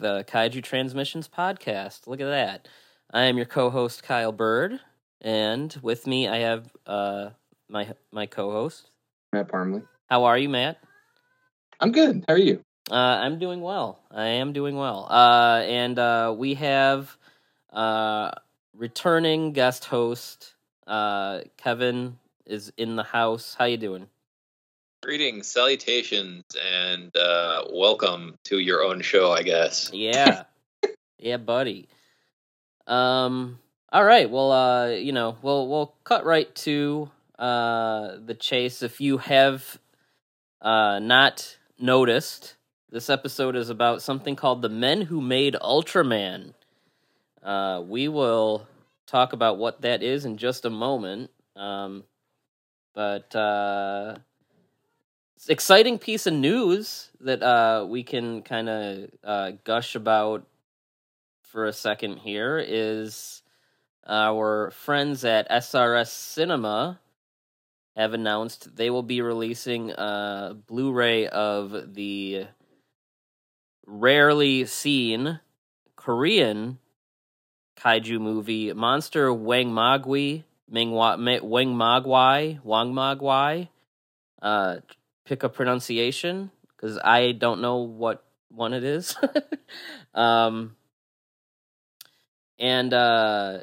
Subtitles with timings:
[0.00, 2.06] The Kaiju Transmissions podcast.
[2.06, 2.68] Look at that.
[3.12, 4.80] I am your co-host Kyle Byrd,
[5.20, 7.30] and with me I have uh,
[7.68, 8.88] my my co-host
[9.34, 9.82] Matt Parmley.
[10.08, 10.78] How are you, Matt?
[11.80, 12.24] I'm good.
[12.26, 12.62] How are you?
[12.90, 14.00] Uh, I'm doing well.
[14.10, 15.06] I am doing well.
[15.10, 17.14] Uh, and uh, we have
[17.70, 18.30] uh,
[18.74, 20.54] returning guest host
[20.86, 23.54] uh, Kevin is in the house.
[23.58, 24.06] How you doing?
[25.02, 29.90] Greetings, salutations, and uh, welcome to your own show, I guess.
[29.94, 30.42] Yeah.
[31.18, 31.88] yeah, buddy.
[32.86, 33.58] Um
[33.90, 34.30] all right.
[34.30, 39.78] Well, uh, you know, we'll we'll cut right to uh the chase if you have
[40.60, 42.56] uh not noticed.
[42.90, 46.52] This episode is about something called The Men Who Made Ultraman.
[47.42, 48.66] Uh we will
[49.06, 51.30] talk about what that is in just a moment.
[51.56, 52.04] Um
[52.94, 54.16] but uh
[55.48, 60.44] exciting piece of news that uh, we can kind of uh, gush about
[61.42, 63.42] for a second here is
[64.06, 67.00] our friends at SRS Cinema
[67.96, 72.46] have announced they will be releasing a Blu-ray of the
[73.86, 75.40] rarely seen
[75.96, 76.78] Korean
[77.78, 83.68] kaiju movie Monster Wang Magwi Ming Wang Magwai Wang Magwai
[84.40, 84.76] uh
[85.24, 89.16] pick a pronunciation because I don't know what one it is.
[90.14, 90.76] um,
[92.58, 93.60] and uh,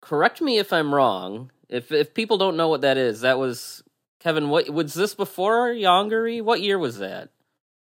[0.00, 1.50] correct me if I'm wrong.
[1.68, 3.82] If if people don't know what that is, that was
[4.20, 4.48] Kevin.
[4.48, 6.42] What was this before Yongari?
[6.42, 7.30] What year was that?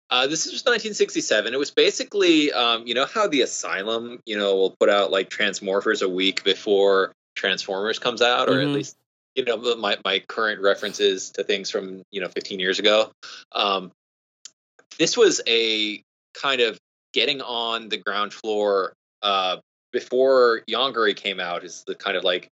[0.08, 1.52] Uh, this is 1967.
[1.52, 5.30] It was basically, um, you know, how the Asylum, you know, will put out like
[5.30, 8.68] Transmorphers a week before Transformers comes out, or mm-hmm.
[8.68, 8.96] at least
[9.36, 13.12] you know my my current references to things from you know 15 years ago.
[13.52, 13.92] Um,
[14.98, 16.02] this was a
[16.34, 16.78] kind of
[17.12, 19.58] getting on the ground floor uh,
[19.92, 21.64] before Yongari came out.
[21.64, 22.48] Is the kind of like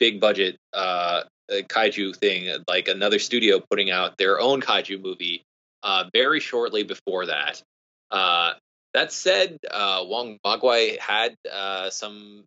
[0.00, 5.44] big budget uh, kaiju thing, like another studio putting out their own kaiju movie
[5.82, 7.62] uh, very shortly before that.
[8.10, 8.54] Uh,
[8.94, 12.44] that said, uh, Wong Magwai had uh, some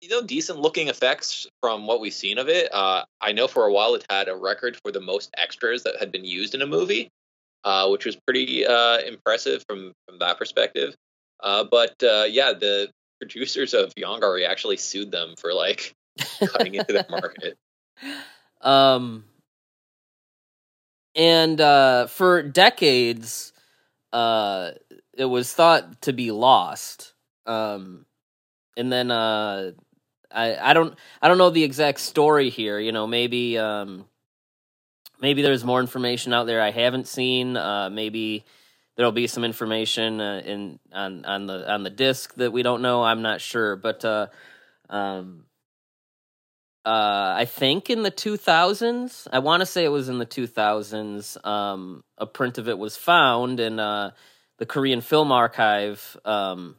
[0.00, 2.72] you know decent looking effects from what we've seen of it.
[2.72, 5.96] Uh, I know for a while it had a record for the most extras that
[5.98, 7.10] had been used in a movie,
[7.64, 10.94] uh, which was pretty uh, impressive from from that perspective.
[11.42, 15.94] Uh, but uh, yeah, the producers of Yongari actually sued them for like
[16.52, 17.56] cutting into their market.
[18.60, 19.24] Um,
[21.14, 23.52] and uh, for decades,
[24.12, 27.14] it was thought to be lost.
[27.46, 28.04] Um,
[28.78, 29.72] and then uh
[30.30, 32.78] I I don't I don't know the exact story here.
[32.78, 34.04] You know, maybe um,
[35.20, 37.56] maybe there's more information out there I haven't seen.
[37.56, 38.44] Uh, maybe
[38.96, 42.82] there'll be some information uh, in on on the on the disc that we don't
[42.82, 43.02] know.
[43.02, 44.26] I'm not sure, but uh,
[44.90, 45.44] um,
[46.84, 51.46] uh, I think in the 2000s, I want to say it was in the 2000s.
[51.46, 54.12] Um, a print of it was found, and uh,
[54.58, 56.76] the Korean Film Archive um,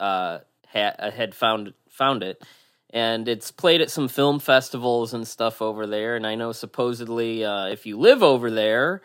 [0.00, 2.42] uh, had had found found it.
[2.90, 6.16] And it's played at some film festivals and stuff over there.
[6.16, 9.02] And i know supposedly uh, if you live over there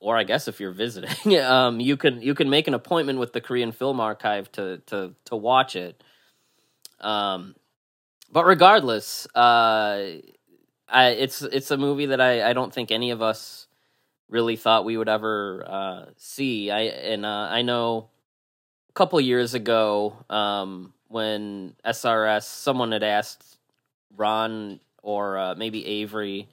[0.00, 3.32] or i guess if you're visiting um, you can you can make an appointment with
[3.32, 6.02] the korean film archive to to to watch it.
[7.00, 7.56] Um,
[8.30, 10.20] but regardless uh,
[10.88, 13.66] I, it's it's a movie that I, I don't think any of us
[14.28, 16.70] really thought we would ever uh, see.
[16.70, 18.08] I and uh, i know
[18.88, 23.58] a couple years ago um, when SRS someone had asked
[24.16, 26.48] Ron or uh, maybe Avery,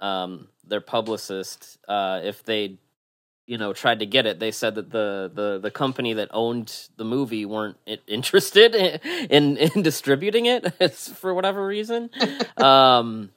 [0.00, 2.78] um, their publicist, uh, if they'd
[3.46, 4.38] you know tried to get it.
[4.38, 7.76] They said that the the the company that owned the movie weren't
[8.06, 9.00] interested in
[9.30, 12.10] in, in distributing it for whatever reason.
[12.56, 13.30] Um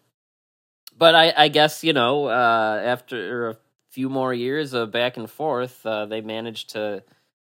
[0.98, 3.57] but i i guess you know uh after a
[3.89, 7.04] few more years of back and forth uh they managed to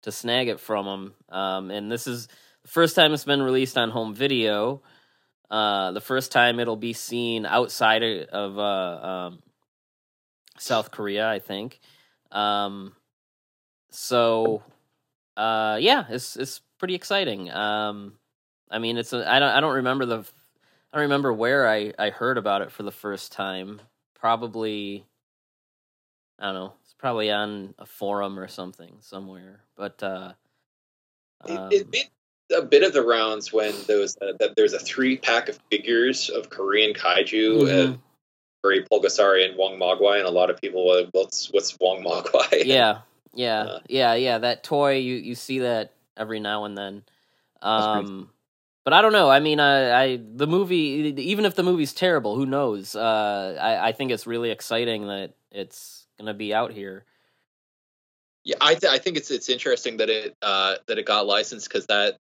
[0.02, 2.28] to snag it from them um and this is
[2.66, 4.82] first time it's been released on home video
[5.52, 9.40] uh the first time it'll be seen outside of uh um
[10.58, 11.80] south korea i think
[12.36, 12.94] um,
[13.90, 14.62] so,
[15.38, 17.50] uh, yeah, it's it's pretty exciting.
[17.50, 18.14] Um,
[18.70, 21.94] I mean, it's a, I don't I don't remember the I don't remember where I
[21.98, 23.82] I heard about it for the first time.
[24.16, 25.06] Probably,
[26.40, 26.74] I don't know.
[26.84, 29.62] It's probably on a forum or something somewhere.
[29.78, 30.34] But uh,
[31.48, 32.10] um, it, it
[32.56, 36.30] a bit of the rounds when those uh, that there's a three pack of figures
[36.30, 37.70] of Korean kaiju mhm.
[37.70, 38.00] and
[38.64, 42.64] Ray Pulgasari and Wong Mogwai, and a lot of people were, what's what's Wong Mogwai?
[42.66, 43.00] yeah,
[43.34, 44.38] yeah, Uh, yeah, yeah.
[44.40, 47.04] That toy you you see that every now and then.
[47.62, 48.30] Um,
[48.84, 49.30] but I don't know.
[49.30, 52.96] I mean, I, I the movie, even if the movie's terrible, who knows?
[52.96, 57.06] Uh, I I think it's really exciting that it's gonna be out here.
[58.44, 61.68] Yeah, I th- I think it's it's interesting that it uh, that it got licensed
[61.68, 62.20] because that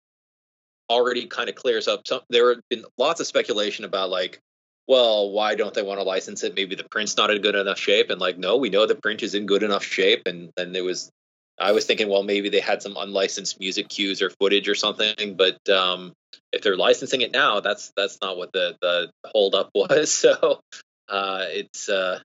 [0.89, 2.21] already kind of clears up some.
[2.29, 4.39] There have been lots of speculation about like,
[4.87, 6.55] well, why don't they want to license it?
[6.55, 9.23] Maybe the print's not in good enough shape, and like, no, we know the print
[9.23, 11.11] is in good enough shape, and then there was.
[11.59, 15.35] I was thinking, well, maybe they had some unlicensed music cues or footage or something,
[15.35, 16.13] but um,
[16.53, 20.13] if they're licensing it now, that's that's not what the the holdup was.
[20.13, 20.61] So
[21.09, 22.19] uh, it's uh,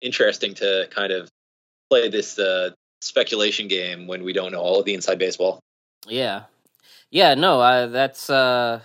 [0.00, 1.30] interesting to kind of
[1.90, 2.70] play this uh,
[3.00, 5.60] speculation game when we don't know all of the inside baseball.
[6.08, 6.42] Yeah,
[7.10, 7.34] yeah.
[7.34, 8.80] No, uh, that's uh,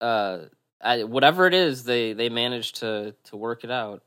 [0.00, 0.38] uh,
[0.80, 4.02] I, whatever it is, they they managed to to work it out.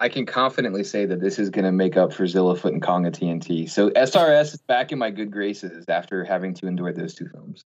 [0.00, 2.82] I can confidently say that this is going to make up for Zilla, Foot, and
[2.82, 3.68] Kong at TNT.
[3.68, 7.64] So SRS is back in my good graces after having to endure those two films.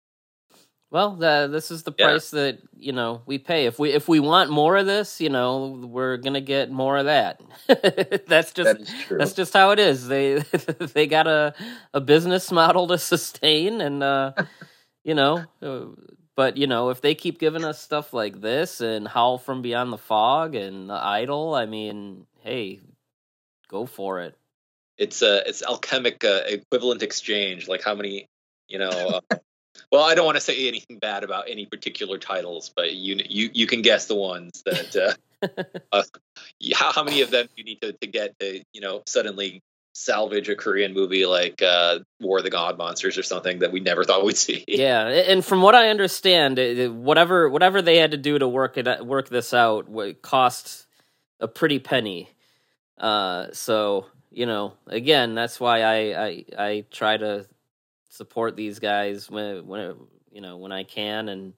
[0.92, 2.08] Well, the, this is the Yeah.
[2.08, 3.64] price that you know we pay.
[3.64, 7.06] If we if we want more of this, you know, we're gonna get more of
[7.06, 7.40] that.
[8.28, 9.16] that's just That is true.
[9.18, 10.06] that's just how it is.
[10.06, 10.34] They
[10.94, 11.54] they got a
[11.94, 14.34] a business model to sustain, and uh,
[15.04, 15.86] you know, uh,
[16.36, 19.94] but you know, if they keep giving us stuff like this and Howl from Beyond
[19.94, 22.80] the Fog and The Idol, I mean, hey,
[23.68, 24.36] go for it.
[24.98, 27.66] It's a it's alchemic uh, equivalent exchange.
[27.66, 28.26] Like how many,
[28.68, 29.20] you know.
[29.90, 33.50] Well, I don't want to say anything bad about any particular titles, but you you
[33.52, 34.96] you can guess the ones that.
[34.96, 35.14] Uh,
[35.92, 36.02] uh,
[36.72, 39.60] how how many of them you need to to get to you know suddenly
[39.94, 43.80] salvage a Korean movie like uh, War of the God Monsters or something that we
[43.80, 44.64] never thought we'd see.
[44.68, 46.58] yeah, and from what I understand,
[47.04, 49.88] whatever whatever they had to do to work it work this out
[50.22, 50.86] cost
[51.40, 52.30] a pretty penny.
[52.98, 57.46] Uh, so you know, again, that's why I I, I try to
[58.22, 59.96] support these guys when when
[60.30, 61.52] you know when I can, and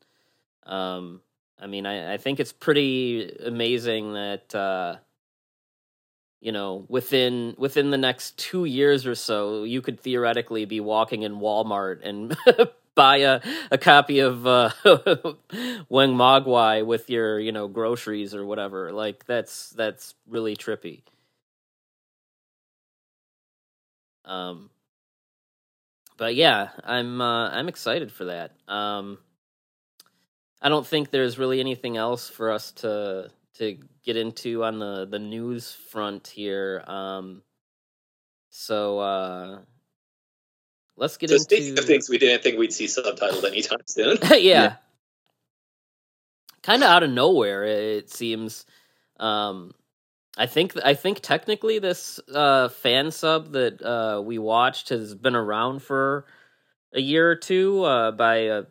[0.64, 1.20] um,
[1.60, 4.54] I mean, I I think it's pretty amazing that.
[4.54, 4.96] Uh,
[6.44, 11.22] you know within within the next two years or so you could theoretically be walking
[11.22, 12.36] in walmart and
[12.94, 13.40] buy a,
[13.70, 14.68] a copy of uh
[15.90, 21.00] weng mogwai with your you know groceries or whatever like that's that's really trippy
[24.26, 24.68] um
[26.16, 29.18] but yeah i'm uh i'm excited for that um
[30.62, 35.06] i don't think there's really anything else for us to to get into on the
[35.06, 36.82] the news front here.
[36.86, 37.42] Um,
[38.50, 39.58] so uh,
[40.96, 44.18] let's get So into speaking of things we didn't think we'd see subtitled anytime soon.
[44.30, 44.76] yeah, Yeah.
[46.62, 48.66] kind of out of nowhere it seems.
[49.20, 49.72] Um,
[50.36, 55.36] I think I think technically this uh, fan sub that uh, we watched has been
[55.36, 56.26] around for
[56.92, 58.64] a year or two uh, by a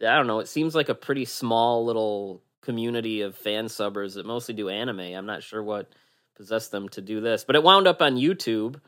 [0.00, 0.40] I don't know.
[0.40, 5.00] It seems like a pretty small little community of fan subbers that mostly do anime.
[5.00, 5.90] I'm not sure what
[6.36, 8.80] possessed them to do this, but it wound up on YouTube.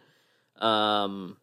[0.56, 1.38] Um,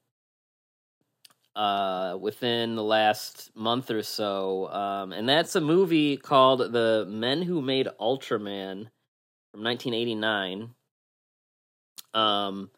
[1.56, 7.42] uh, within the last month or so, um, and that's a movie called "The Men
[7.42, 8.90] Who Made Ultraman"
[9.52, 10.70] from 1989.
[12.14, 12.70] Um,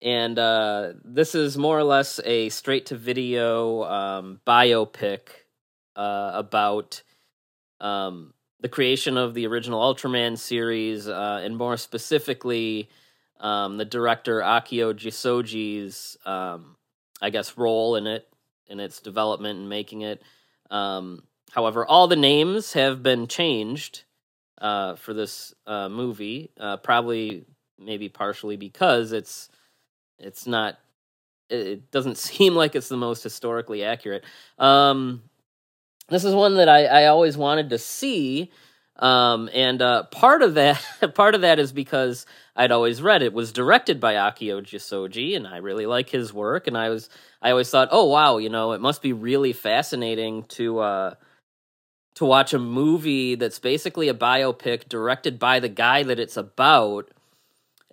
[0.00, 5.20] and uh, this is more or less a straight-to-video um, biopic
[5.94, 7.02] uh, about
[7.80, 12.88] um, the creation of the original Ultraman series, uh, and more specifically,
[13.40, 16.76] um, the director Akio Jisoji's, um,
[17.20, 18.28] I guess, role in it,
[18.68, 20.22] in its development and making it.
[20.70, 24.04] Um, however, all the names have been changed
[24.62, 27.44] uh, for this uh, movie, uh, probably
[27.78, 29.50] maybe partially because it's
[30.18, 30.78] it's not.
[31.50, 34.24] It, doesn't seem like it's the most historically accurate.
[34.58, 35.22] Um,
[36.08, 38.50] this is one that I, I always wanted to see.
[38.96, 40.80] Um, and uh, part of that
[41.14, 45.46] part of that is because I'd always read it was directed by Akio Jisoji, and
[45.46, 46.68] I really like his work.
[46.68, 47.08] And I was
[47.42, 51.14] I always thought, oh wow, you know, it must be really fascinating to uh,
[52.14, 57.10] to watch a movie that's basically a biopic directed by the guy that it's about.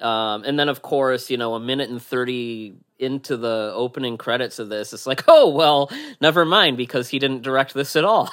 [0.02, 4.60] Um, and then, of course, you know, a minute and 30 into the opening credits
[4.60, 8.30] of this, it's like, oh, well, never mind, because he didn't direct this at all.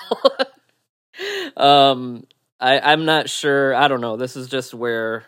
[1.57, 2.25] um,
[2.59, 3.75] I, I'm not sure.
[3.75, 4.17] I don't know.
[4.17, 5.25] This is just where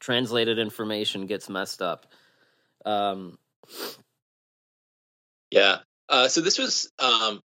[0.00, 2.06] translated information gets messed up.
[2.84, 3.38] Um,
[5.50, 5.78] yeah.
[6.08, 7.40] Uh, so this was um,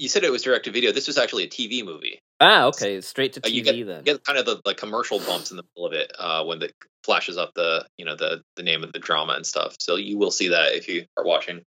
[0.00, 0.92] you said it was direct to video.
[0.92, 2.20] This was actually a TV movie.
[2.40, 4.02] Ah, okay, straight to TV uh, you get, then.
[4.02, 6.72] get kind of the, the commercial bumps in the middle of it uh, when it
[7.04, 9.76] flashes up the you know the the name of the drama and stuff.
[9.78, 11.62] So you will see that if you are watching.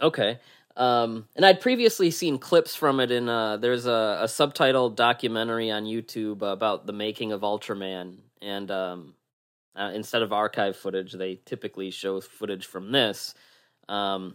[0.00, 0.38] Okay.
[0.76, 5.70] Um, and I'd previously seen clips from it in uh, there's a, a subtitled documentary
[5.70, 9.14] on YouTube about the making of Ultraman, and um,
[9.74, 13.32] uh, instead of archive footage, they typically show footage from this.
[13.88, 14.34] Um,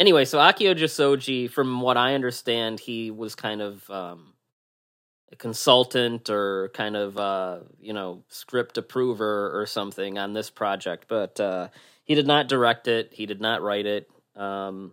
[0.00, 4.32] anyway, so Akio Jisoji, from what I understand, he was kind of um,
[5.30, 11.04] a consultant or kind of uh, you know script approver or something on this project,
[11.06, 11.68] but uh,
[12.04, 13.10] he did not direct it.
[13.12, 14.10] He did not write it.
[14.34, 14.92] Um,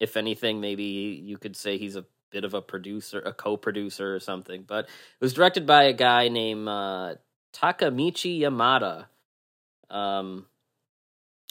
[0.00, 4.18] if anything, maybe you could say he's a bit of a producer, a co-producer or
[4.18, 4.64] something.
[4.66, 7.16] But it was directed by a guy named uh,
[7.52, 9.06] Takamichi Yamada.
[9.90, 10.46] Um,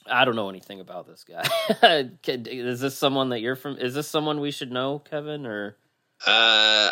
[0.10, 1.44] I don't know anything about this guy.
[2.28, 3.78] is this someone that you're from?
[3.78, 5.46] Is this someone we should know, Kevin?
[5.46, 5.78] Or
[6.26, 6.92] uh,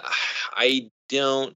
[0.54, 1.56] I don't.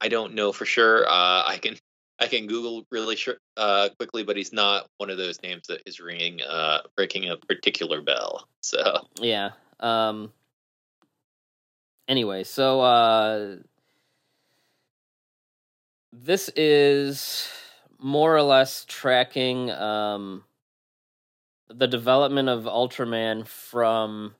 [0.00, 1.06] I don't know for sure.
[1.06, 1.76] Uh, I can
[2.18, 5.82] I can Google really sh- uh, quickly, but he's not one of those names that
[5.86, 8.48] is ringing, uh, breaking a particular bell.
[8.60, 9.50] So yeah.
[9.80, 10.32] Um.
[12.08, 13.56] Anyway, so uh,
[16.12, 17.48] this is
[17.98, 20.42] more or less tracking um
[21.72, 24.34] the development of Ultraman from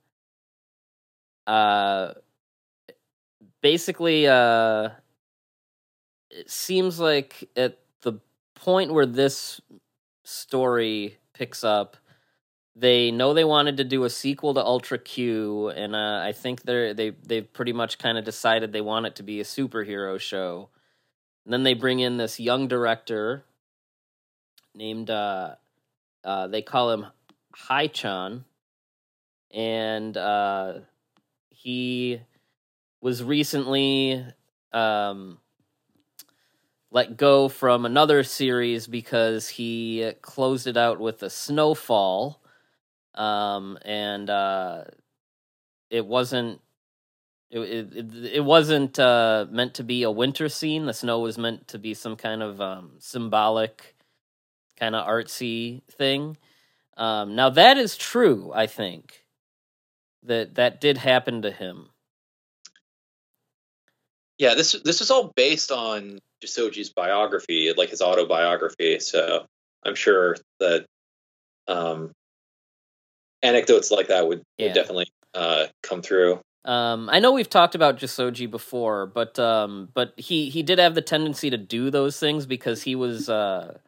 [1.46, 2.12] uh
[3.62, 4.90] basically uh
[6.30, 8.20] it seems like at the
[8.54, 9.60] point where this
[10.22, 11.96] story picks up,
[12.76, 16.62] they know they wanted to do a sequel to Ultra Q, and uh, I think
[16.62, 20.20] they're they they've pretty much kind of decided they want it to be a superhero
[20.20, 20.68] show.
[21.44, 23.44] And then they bring in this young director
[24.74, 25.56] named uh,
[26.22, 27.06] uh, they call him
[27.56, 28.44] Heichan,
[29.52, 30.74] and uh,
[31.50, 32.20] he
[33.00, 34.24] was recently
[34.72, 35.38] um,
[36.90, 42.40] let go from another series because he closed it out with a snowfall
[43.14, 44.84] um and uh
[45.90, 46.60] it wasn't
[47.50, 50.86] it it, it wasn't uh meant to be a winter scene.
[50.86, 53.96] The snow was meant to be some kind of um symbolic
[54.78, 56.36] kind of artsy thing
[57.00, 59.24] um now that is true i think
[60.22, 61.88] that that did happen to him
[64.38, 68.98] yeah this this is all based on Jisoji's biography, like his autobiography.
[69.00, 69.46] So
[69.84, 70.86] I'm sure that
[71.68, 72.12] um,
[73.42, 74.66] anecdotes like that would, Yeah.
[74.66, 76.40] would definitely uh, come through.
[76.64, 80.94] Um, I know we've talked about Jisoji before, but um, but he he did have
[80.94, 83.78] the tendency to do those things because he was uh,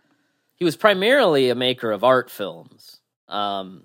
[0.54, 3.01] he was primarily a maker of art films.
[3.28, 3.84] Um,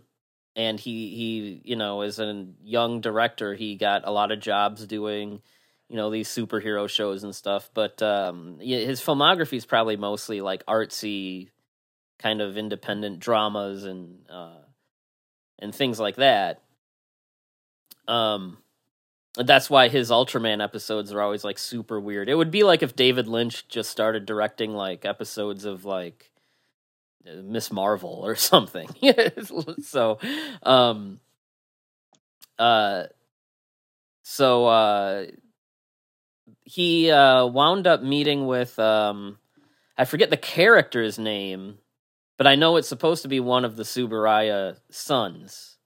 [0.56, 4.86] and he he you know as a young director, he got a lot of jobs
[4.86, 5.41] doing
[5.89, 7.70] you know these superhero shows and stuff.
[7.74, 11.50] But um, his filmography is probably mostly like artsy,
[12.20, 14.62] kind of independent dramas and uh,
[15.60, 16.62] and things like that.
[18.08, 18.58] Um,
[19.36, 22.29] that's why his Ultraman episodes are always like super weird.
[22.29, 26.32] It would be like if David Lynch just started directing like episodes of like
[27.43, 27.72] Ms.
[27.72, 28.89] Marvel or something.
[29.84, 30.19] so,
[30.63, 31.19] um,
[32.60, 33.03] uh,
[34.24, 35.25] so uh,
[36.63, 39.38] he uh wound up meeting with um,
[39.98, 41.77] I forget the character's name,
[42.38, 45.77] but I know it's supposed to be one of the Tsuburaya sons.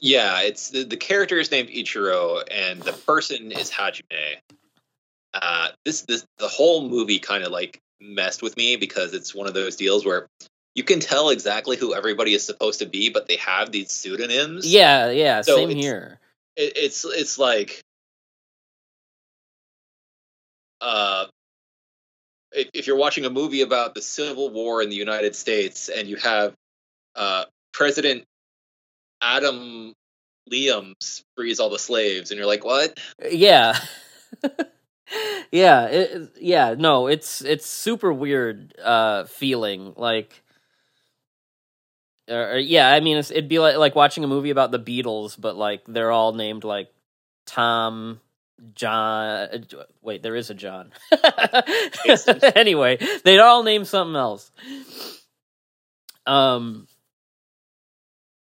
[0.00, 4.36] Yeah, it's the, the character is named Ichiro, and the person is Hajime.
[5.34, 9.46] Uh, this this the whole movie kind of like messed with me because it's one
[9.46, 10.26] of those deals where
[10.74, 14.66] you can tell exactly who everybody is supposed to be, but they have these pseudonyms.
[14.72, 16.20] Yeah, yeah, So same it's- here.
[16.56, 17.80] it, it's it's like
[20.80, 21.26] uh
[22.52, 26.08] if, if you're watching a movie about the Civil War in the United States and
[26.08, 26.54] you have
[27.16, 28.24] uh, President
[29.20, 29.92] Adam
[30.50, 32.96] Liams frees all the slaves, and you're like, what?
[33.30, 33.78] Yeah.
[35.52, 40.42] yeah, it, yeah, no, it's it's super weird uh feeling like
[42.30, 45.56] uh, yeah, I mean it'd be like like watching a movie about the Beatles but
[45.56, 46.92] like they're all named like
[47.46, 48.20] Tom
[48.74, 49.58] John uh,
[50.02, 50.92] wait, there is a John.
[52.54, 54.50] anyway, they'd all name something else.
[56.26, 56.86] Um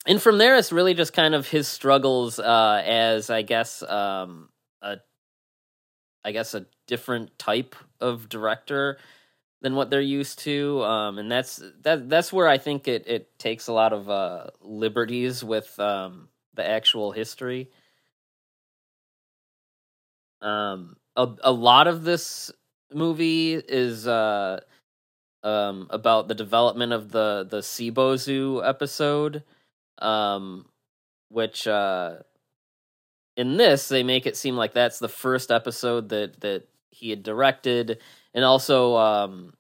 [0.06, 4.48] and from there it's really just kind of his struggles uh as I guess um
[6.24, 8.98] I guess a different type of director
[9.60, 13.38] than what they're used to um and that's that that's where I think it it
[13.38, 17.70] takes a lot of uh liberties with um the actual history.
[20.40, 22.50] Um a a lot of this
[22.92, 24.60] movie is uh
[25.42, 29.44] um about the development of the the Seabozu episode
[29.98, 30.66] um
[31.28, 32.16] which uh
[33.36, 37.22] in this they make it seem like that's the first episode that that he had
[37.22, 38.00] directed.
[38.34, 39.54] And also um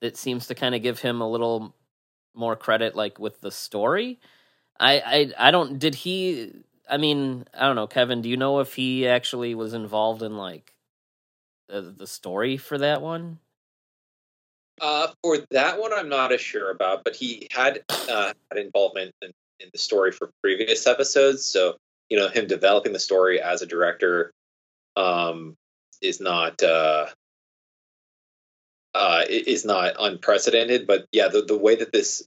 [0.00, 1.74] it seems to kind of give him a little
[2.34, 4.18] more credit like with the story.
[4.80, 6.52] I i i don't did he
[6.88, 10.36] i mean i don't know kevin do you know if he actually was involved in
[10.36, 10.72] like
[11.68, 13.40] the, the story for that one?
[14.80, 19.12] Uh for that one i'm not as sure about but he had uh had involvement
[19.20, 21.76] in, in the story for previous episodes so
[22.08, 24.32] you know him developing the story as a director
[24.96, 25.56] um
[26.00, 27.06] is not uh
[28.94, 32.26] uh is not unprecedented but yeah the, the way that this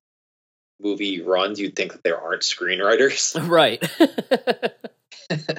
[0.81, 3.39] movie runs you'd think that there aren't screenwriters.
[3.49, 3.83] Right.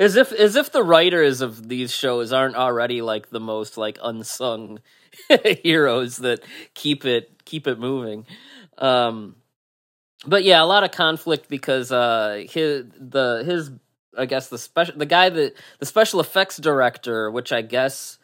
[0.00, 3.98] As if as if the writers of these shows aren't already like the most like
[4.00, 4.78] unsung
[5.64, 6.38] heroes that
[6.74, 8.24] keep it keep it moving.
[8.76, 9.34] Um
[10.26, 13.70] but yeah, a lot of conflict because uh his the his
[14.16, 18.18] I guess the special the guy that the special effects director, which I guess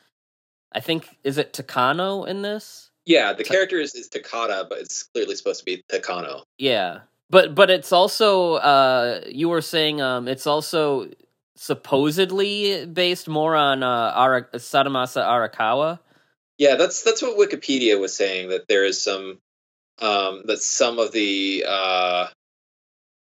[0.72, 2.90] I think is it Takano in this?
[3.07, 6.42] Yeah, the character is, is Takata, but it's clearly supposed to be Takano.
[6.59, 7.00] Yeah.
[7.30, 11.11] But but it's also uh you were saying um it's also
[11.57, 16.00] supposedly based more on uh Ara- Sadamasa Arikawa.
[16.59, 19.38] Yeah, that's that's what Wikipedia was saying that there is some
[20.00, 22.26] um, that some of the uh,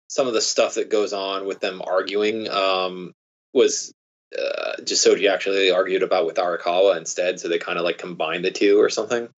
[0.07, 3.13] some of the stuff that goes on with them arguing um,
[3.53, 3.93] was
[4.37, 8.51] uh, Jisoji actually argued about with Arikawa instead, so they kind of like combined the
[8.51, 9.29] two or something.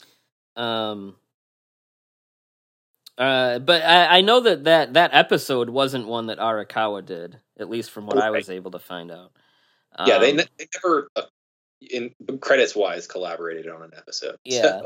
[0.55, 1.15] Um.
[3.17, 7.69] Uh, but I, I know that, that that episode wasn't one that Arikawa did, at
[7.69, 8.25] least from what right.
[8.25, 9.31] I was able to find out.
[9.95, 11.23] Um, yeah, they, ne- they never, uh,
[11.81, 14.37] in credits wise, collaborated on an episode.
[14.45, 14.81] Yeah.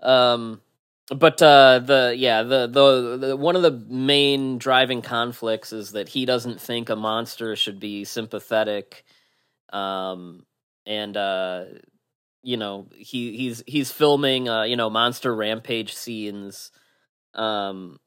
[0.00, 0.08] So.
[0.08, 0.60] Um
[1.14, 6.08] but uh, the yeah the, the, the one of the main driving conflicts is that
[6.08, 9.04] he doesn't think a monster should be sympathetic,
[9.72, 10.44] um,
[10.84, 11.64] and uh,
[12.42, 16.72] you know he he's he's filming uh, you know monster rampage scenes,
[17.34, 17.98] um,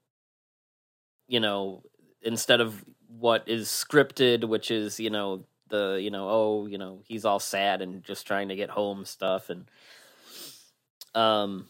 [1.27, 1.83] you know
[2.21, 7.01] instead of what is scripted, which is you know the you know oh you know
[7.05, 9.69] he's all sad and just trying to get home stuff and
[11.15, 11.67] um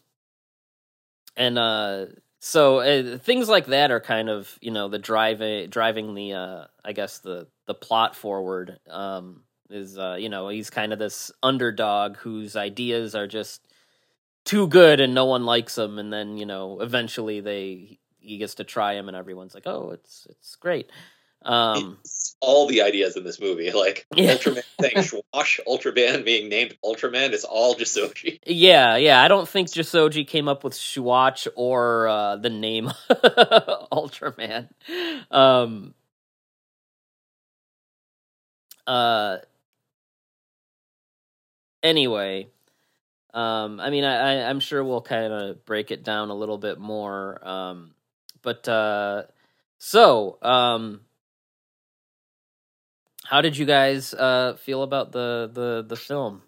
[1.40, 2.06] and uh
[2.42, 6.66] so uh, things like that are kind of you know the driving driving the uh
[6.86, 11.32] i guess the the plot forward um is uh you know he's kind of this
[11.42, 13.62] underdog whose ideas are just
[14.46, 16.00] too good and no one likes him.
[16.00, 19.92] And then you know eventually they he gets to try him and everyone's like oh
[19.92, 20.92] it's it's great
[21.44, 24.34] um it's all the ideas in this movie like yeah.
[24.34, 29.70] ultraman saying schwash ultraman being named ultraman it's all jisoji yeah yeah i don't think
[29.70, 32.92] jisoji came up with schwatch or uh the name
[33.92, 34.68] ultraman
[35.32, 35.94] um
[38.86, 39.38] uh
[41.84, 42.48] anyway
[43.34, 46.58] um i mean i, I i'm sure we'll kind of break it down a little
[46.58, 47.92] bit more um
[48.42, 49.24] but uh
[49.78, 51.02] so um
[53.30, 56.42] how did you guys uh, feel about the the the film?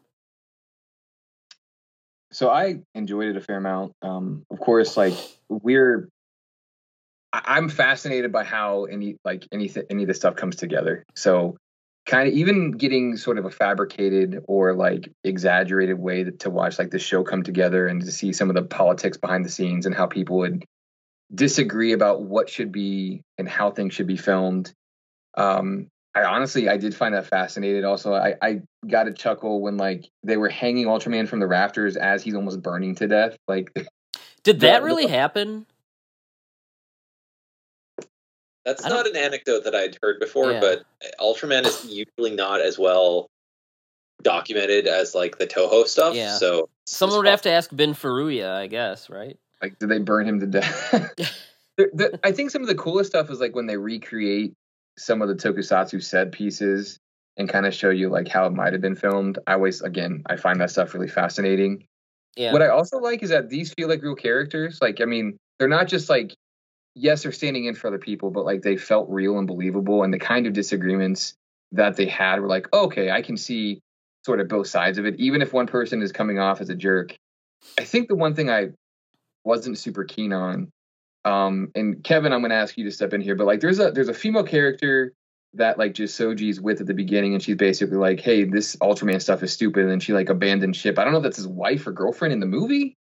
[2.32, 3.94] So I enjoyed it a fair amount.
[4.02, 5.14] Um, of course, like
[5.48, 6.10] we're,
[7.32, 11.04] I'm fascinated by how any like anything any of this stuff comes together.
[11.16, 11.56] So
[12.08, 16.90] kind of even getting sort of a fabricated or like exaggerated way to watch like
[16.90, 19.94] the show come together and to see some of the politics behind the scenes and
[19.94, 20.66] how people would
[21.34, 24.74] disagree about what should be and how things should be filmed
[25.38, 27.86] um, I honestly I did find that fascinating.
[27.86, 31.96] Also, I I got a chuckle when like they were hanging Ultraman from the rafters
[31.96, 33.38] as he's almost burning to death.
[33.48, 33.72] Like,
[34.44, 35.66] did that really happen?
[38.66, 40.60] That's not an anecdote that I'd heard before, yeah.
[40.60, 43.30] but uh, Ultraman is usually not as well
[44.22, 46.16] documented as like the Toho stuff.
[46.16, 46.38] Yeah.
[46.38, 49.38] So someone would have to ask Bin Furuya, I guess, right?
[49.62, 50.92] Like, did they burn him to death?
[51.78, 54.54] the, the, I think some of the coolest stuff is like when they recreate
[55.02, 57.00] some of the tokusatsu set pieces
[57.38, 59.40] and kind of show you like how it might have been filmed.
[59.48, 61.86] I always, again, I find that stuff really fascinating.
[62.36, 62.54] Yeah.
[62.54, 64.80] What I also like is that these feel like real characters.
[64.82, 66.34] Like, I mean, they're not just like
[66.96, 70.04] yes, they're standing in for other people, but like they felt real and believable.
[70.04, 71.34] And the kind of disagreements
[71.72, 73.80] that they had were like, okay, I can see
[74.26, 76.76] sort of both sides of it, even if one person is coming off as a
[76.76, 77.16] jerk.
[77.80, 78.70] I think the one thing I
[79.44, 80.70] wasn't super keen on,
[81.26, 83.80] um, and Kevin, I'm going to ask you to step in here, but like there's
[83.80, 85.14] a there's a female character
[85.54, 89.44] that like Jisoji's with at the beginning, and she's basically like, "Hey, this Ultraman stuff
[89.44, 90.98] is stupid," and then she like abandoned ship.
[90.98, 92.96] I don't know if that's his wife or girlfriend in the movie.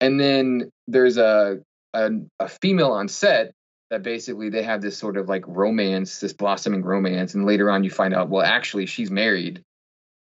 [0.00, 1.60] And then there's a
[1.94, 3.52] a, a female on set
[3.90, 7.84] that basically they have this sort of like romance, this blossoming romance, and later on
[7.84, 9.62] you find out, well, actually she's married,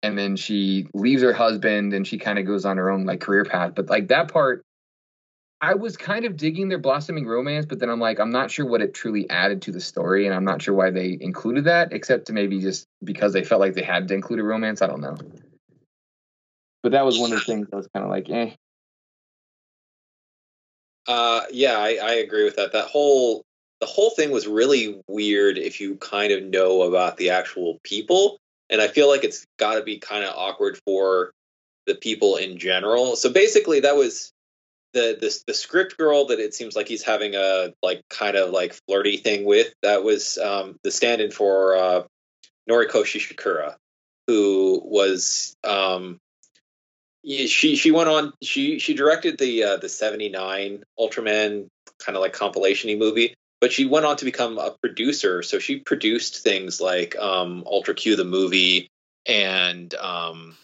[0.03, 3.21] and then she leaves her husband and she kind of goes on her own like
[3.21, 3.73] career path.
[3.75, 4.64] But like that part,
[5.61, 8.65] I was kind of digging their blossoming romance, but then I'm like, I'm not sure
[8.65, 11.93] what it truly added to the story, and I'm not sure why they included that,
[11.93, 14.81] except to maybe just because they felt like they had to include a romance.
[14.81, 15.17] I don't know.
[16.83, 18.51] But that was one of the things I was kind of like, eh.
[21.07, 22.73] Uh, yeah, I, I agree with that.
[22.73, 23.43] That whole
[23.79, 28.37] the whole thing was really weird if you kind of know about the actual people,
[28.69, 31.31] and I feel like it's got to be kind of awkward for
[31.85, 33.15] the people in general.
[33.15, 34.31] So basically, that was
[34.95, 38.73] the the script girl that it seems like he's having a like kind of like
[38.87, 39.73] flirty thing with.
[39.83, 42.03] That was um, the stand-in for uh,
[42.69, 43.75] Noriko Shishikura,
[44.27, 46.19] who was um,
[47.25, 51.67] she she went on she she directed the uh, the 79 ultraman
[51.99, 55.77] kind of like compilation movie but she went on to become a producer so she
[55.79, 58.89] produced things like um, ultra q the movie
[59.27, 60.55] and um,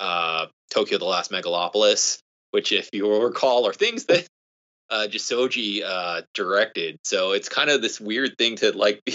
[0.00, 2.18] uh, tokyo the last megalopolis
[2.50, 4.26] which if you will recall are things that
[4.90, 6.98] uh, Jisoji uh, directed.
[7.04, 9.14] So it's kind of this weird thing to like be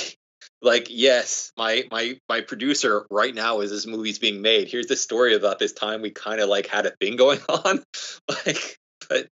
[0.61, 4.69] like yes my my my producer right now is this movie's being made.
[4.69, 7.83] Here's the story about this time we kind of like had a thing going on.
[8.29, 8.77] Like
[9.09, 9.27] but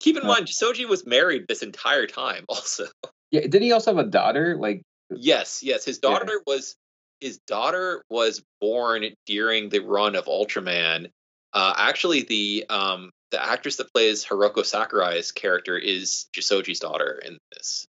[0.00, 2.86] keep in mind soji was married this entire time also.
[3.30, 4.56] Yeah did he also have a daughter?
[4.56, 5.84] Like yes yes.
[5.84, 6.42] His daughter yeah.
[6.46, 6.76] was
[7.20, 11.10] his daughter was born during the run of ultraman.
[11.52, 17.38] Uh actually the um the actress that plays Hiroko Sakurai's character is Jisoji's daughter in
[17.52, 17.86] this.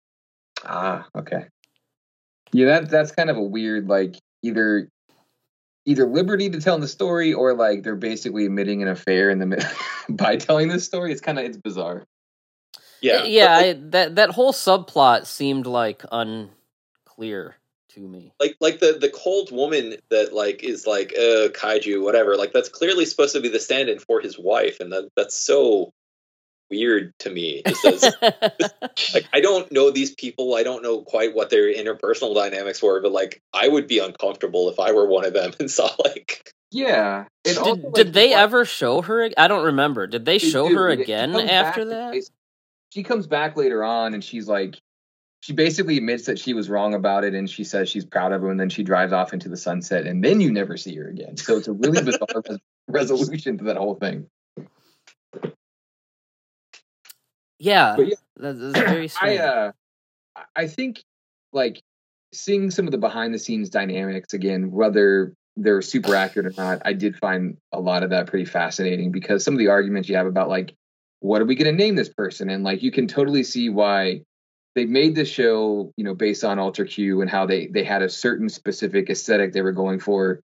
[0.64, 1.46] Ah, okay.
[2.53, 4.88] Yeah, that that's kind of a weird like either
[5.85, 9.77] either liberty to tell the story or like they're basically admitting an affair in the
[10.09, 11.12] by telling this story.
[11.12, 12.05] It's kind of it's bizarre.
[13.01, 13.57] Yeah, yeah.
[13.57, 17.58] Like, I, that that whole subplot seemed like unclear
[17.94, 18.33] to me.
[18.40, 22.37] Like like the the cold woman that like is like uh kaiju whatever.
[22.37, 25.92] Like that's clearly supposed to be the stand-in for his wife, and that that's so
[26.70, 27.62] weird to me.
[27.64, 28.03] As,
[29.14, 30.55] like I don't know these people.
[30.55, 34.68] I don't know quite what their interpersonal dynamics were, but like I would be uncomfortable
[34.68, 36.53] if I were one of them and saw like.
[36.70, 37.24] Yeah.
[37.44, 39.31] Did, also, like, did they what, ever show her?
[39.38, 40.07] I don't remember.
[40.07, 40.77] Did they, they show do.
[40.77, 42.22] her again after that?
[42.92, 44.79] She comes back later on, and she's like,
[45.40, 48.42] she basically admits that she was wrong about it, and she says she's proud of
[48.42, 51.09] him, and then she drives off into the sunset, and then you never see her
[51.09, 51.37] again.
[51.37, 52.42] So it's a really bizarre
[52.88, 54.27] resolution to that whole thing.
[57.59, 59.40] Yeah, yeah that's, that's very strange.
[59.40, 59.72] I uh,
[60.55, 61.03] I think
[61.53, 61.83] like
[62.33, 66.83] seeing some of the behind the scenes dynamics again, whether they're super accurate or not,
[66.85, 70.16] I did find a lot of that pretty fascinating because some of the arguments you
[70.16, 70.74] have about like
[71.20, 74.22] what are we going to name this person and like you can totally see why
[74.74, 78.02] they made the show you know based on Ultra Q and how they they had
[78.02, 80.40] a certain specific aesthetic they were going for.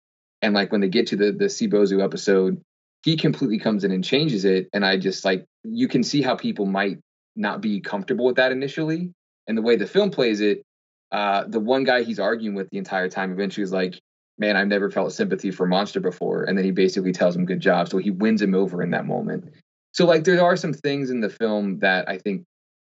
[0.40, 2.60] And like when they get to the the Seabozu episode
[3.04, 4.68] he completely comes in and changes it.
[4.72, 6.98] And i just like you can see how people might
[7.36, 9.12] not be comfortable with that initially.
[9.46, 10.62] And the way the film plays it
[11.10, 13.98] uh the one guy he's arguing with the entire time eventually is like
[14.36, 16.44] man i've never felt sympathy for monster before.
[16.44, 17.88] And then he basically tells him good job.
[17.88, 19.52] So he wins him over in that moment.
[19.92, 22.44] So like there are some things in the film that i think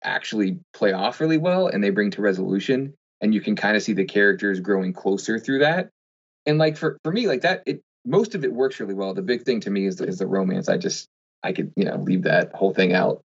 [0.04, 3.82] actually play off really well and they bring to resolution and you can kind of
[3.82, 5.90] see the characters growing closer through that
[6.46, 9.14] and like for for me like that it most of it works really well.
[9.14, 10.68] The big thing to me is the, is the romance.
[10.68, 11.08] I just
[11.42, 13.20] I could you know leave that whole thing out.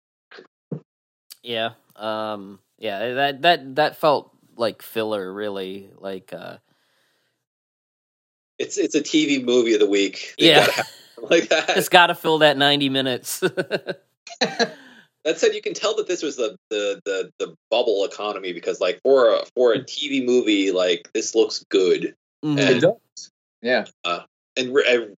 [1.42, 5.90] Yeah, um, yeah, that that that felt like filler, really.
[5.96, 6.58] Like, uh,
[8.58, 10.34] it's it's a TV movie of the week.
[10.38, 10.66] They Yeah.
[10.66, 10.86] gotta have
[11.30, 11.76] like that.
[11.76, 13.42] It's got to fill that 90 minutes.
[15.28, 18.80] That said, you can tell that this was the the the, the bubble economy because
[18.80, 22.14] like for a for a TV movie, like this looks good.
[22.42, 22.58] Mhm.
[22.58, 23.30] It does.
[23.60, 23.84] Yeah.
[24.56, 25.14] And re- I,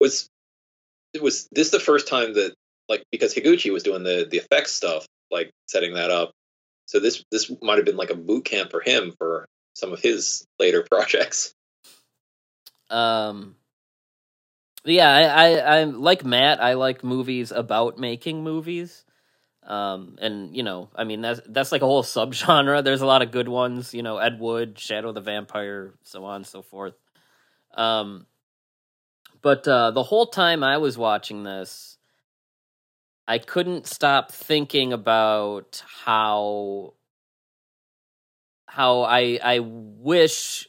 [0.00, 0.30] was
[1.12, 2.54] it was this the first time that
[2.88, 6.32] like because Higuchi was doing the the effects stuff, like setting that up.
[6.86, 10.00] So this this might have been like a boot camp for him for some of
[10.00, 11.52] his later projects.
[12.88, 13.56] Um,
[14.86, 16.62] yeah, I, I, I like Matt.
[16.62, 19.04] I like movies about making movies.
[19.64, 22.84] Um, and you know, I mean, that's that's like a whole subgenre.
[22.84, 23.94] There's a lot of good ones.
[23.94, 26.94] You know, Ed Wood, Shadow the Vampire, so on and so forth.
[27.74, 28.26] Um,
[29.42, 31.98] but uh, the whole time I was watching this,
[33.28, 36.94] I couldn't stop thinking about how
[38.66, 40.68] how I I wish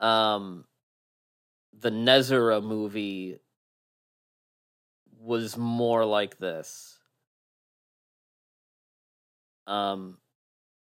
[0.00, 0.64] um
[1.80, 3.38] the Nezura movie
[5.18, 6.98] was more like this.
[9.66, 10.18] Um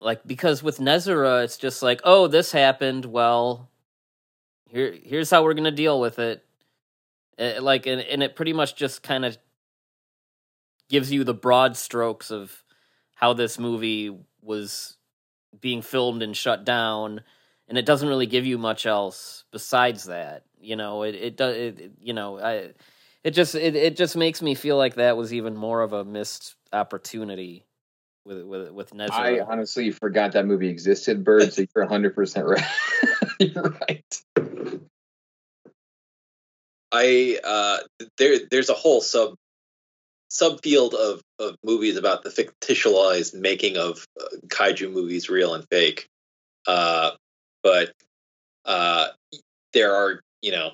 [0.01, 3.69] like because with Nezura it's just like, oh, this happened, well,
[4.67, 6.45] here here's how we're going to deal with it.
[7.37, 9.37] Eh, like and, and it pretty much just kind of
[10.89, 12.63] gives you the broad strokes of
[13.15, 14.97] how this movie was
[15.59, 17.21] being filmed and shut down
[17.67, 21.55] and it doesn't really give you much else besides that you know it it does
[21.55, 22.71] it, it- you know i
[23.23, 26.05] it just it, it just makes me feel like that was even more of a
[26.05, 27.65] missed opportunity
[28.23, 29.11] with with with Nezura.
[29.11, 31.51] I honestly forgot that movie existed, Byrd.
[31.53, 32.63] So you're 100 percent right.
[33.39, 34.21] you're right.
[36.91, 37.77] I uh,
[38.17, 39.35] there there's a whole sub
[40.31, 42.29] subfield of of movies about the
[42.61, 46.07] fictionalized making of uh, kaiju movies, real and fake.
[46.67, 47.11] Uh,
[47.65, 47.91] but
[48.65, 49.07] uh,
[49.73, 50.69] there are you know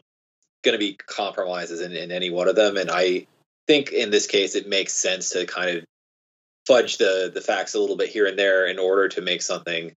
[0.61, 3.25] going to be compromises in, in any one of them, and I
[3.65, 5.85] think in this case it makes sense to kind of
[6.67, 9.93] fudge the the facts a little bit here and there in order to make something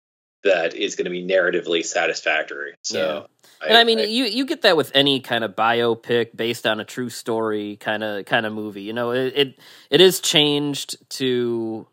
[0.45, 2.75] that is going to be narratively satisfactory.
[2.83, 3.27] So.
[3.67, 6.85] and I mean, you you get that with any kind of biopic based on a
[6.85, 8.83] true story kind of kind of movie.
[8.83, 11.87] You know, it, it it is changed to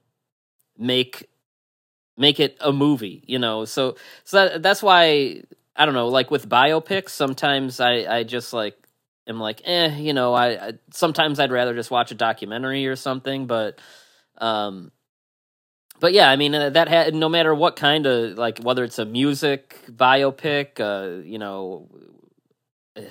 [0.77, 1.28] make
[2.19, 3.23] make it a movie.
[3.27, 5.43] You know, so so that, that's why
[5.75, 6.10] I don't know.
[6.10, 8.77] Like with biopics, sometimes I I just like
[9.27, 12.97] am like, eh, you know, I, I sometimes I'd rather just watch a documentary or
[12.97, 13.79] something, but
[14.39, 14.91] um
[15.99, 18.99] but yeah, I mean uh, that had no matter what kind of like whether it's
[18.99, 21.89] a music biopic, uh, you know,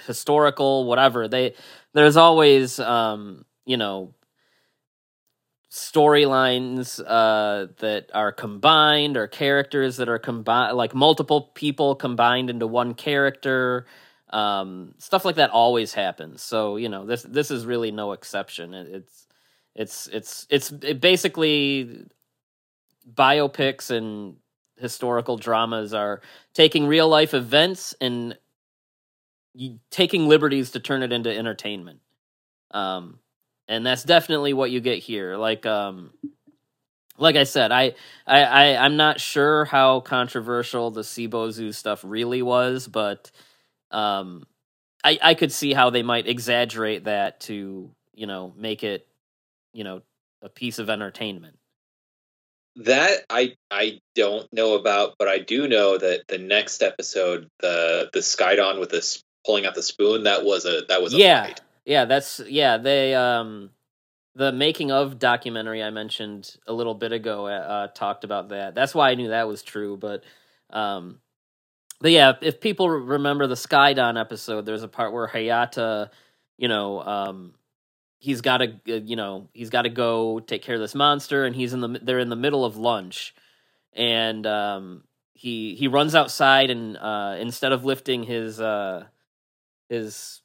[0.07, 1.29] historical, whatever.
[1.29, 1.55] They
[1.95, 4.15] there's always um, you know
[5.71, 12.67] storylines uh that are combined or characters that are combined like multiple people combined into
[12.67, 13.87] one character
[14.31, 16.43] um stuff like that always happens.
[16.43, 18.75] So you know this this is really no exception.
[18.75, 19.27] It- it's
[19.75, 22.05] it's it's it's it basically
[23.13, 24.37] biopics and
[24.79, 26.21] historical dramas are
[26.55, 28.37] taking real life events and
[29.91, 32.01] taking liberties to turn it into entertainment.
[32.73, 33.21] Um
[33.69, 35.37] and that's definitely what you get here.
[35.37, 36.11] Like um
[37.21, 37.95] like i said i
[38.29, 43.33] i, I i'm not sure how controversial the Seabozu stuff really was but
[43.91, 44.47] um
[45.03, 49.09] i i could see how they might exaggerate that to you know make it
[49.73, 50.03] you know
[50.43, 51.57] a piece of entertainment.
[52.77, 58.09] That I I don't know about, but I do know that the next episode, the
[58.13, 61.47] the Skydon with this pulling out the spoon, that was a that was a yeah.
[61.47, 61.61] fight.
[61.89, 63.71] Yeah that's yeah they um
[64.35, 68.75] the making of documentary i mentioned a little bit ago uh, talked about that.
[68.75, 70.23] That's why i knew that was true but
[70.71, 71.19] um
[72.01, 76.11] but yeah if people remember the skydon episode there's a part where hayata
[76.59, 77.55] you know um
[78.19, 81.55] he's got to you know he's got to go take care of this monster and
[81.55, 83.35] he's in the they're in the middle of lunch.
[83.93, 89.05] And um he he runs outside and uh instead of lifting his uh
[89.89, 90.41] his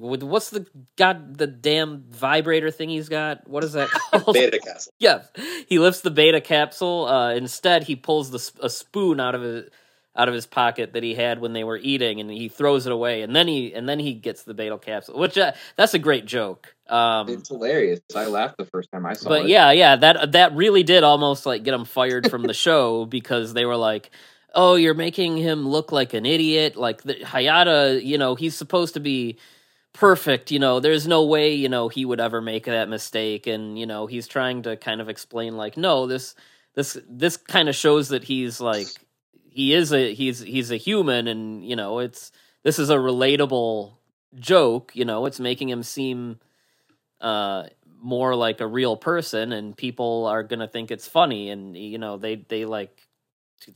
[0.00, 4.92] what's the god the damn vibrator thing he's got what is that called Beta capsule
[4.98, 5.22] yeah
[5.68, 9.70] he lifts the beta capsule uh instead he pulls the a spoon out of his
[10.16, 12.92] out of his pocket that he had when they were eating and he throws it
[12.92, 15.98] away and then he and then he gets the beta capsule which uh, that's a
[15.98, 18.00] great joke um It's hilarious.
[18.16, 19.48] I laughed the first time I saw but it.
[19.48, 23.52] yeah, yeah, that that really did almost like get him fired from the show because
[23.52, 24.10] they were like,
[24.54, 28.94] "Oh, you're making him look like an idiot." Like the, Hayata, you know, he's supposed
[28.94, 29.36] to be
[29.98, 30.52] perfect.
[30.52, 33.86] You know, there's no way you know he would ever make that mistake, and you
[33.86, 36.34] know, he's trying to kind of explain like, no, this
[36.74, 38.86] this this kind of shows that he's like
[39.50, 41.26] he is a he's he's a human.
[41.26, 42.30] And you know it's
[42.62, 43.94] this is a relatable
[44.34, 46.38] joke you know it's making him seem
[47.22, 47.64] uh
[48.00, 49.52] more like a real person.
[49.52, 51.50] And people are gonna think it's funny.
[51.50, 53.08] And you know they they like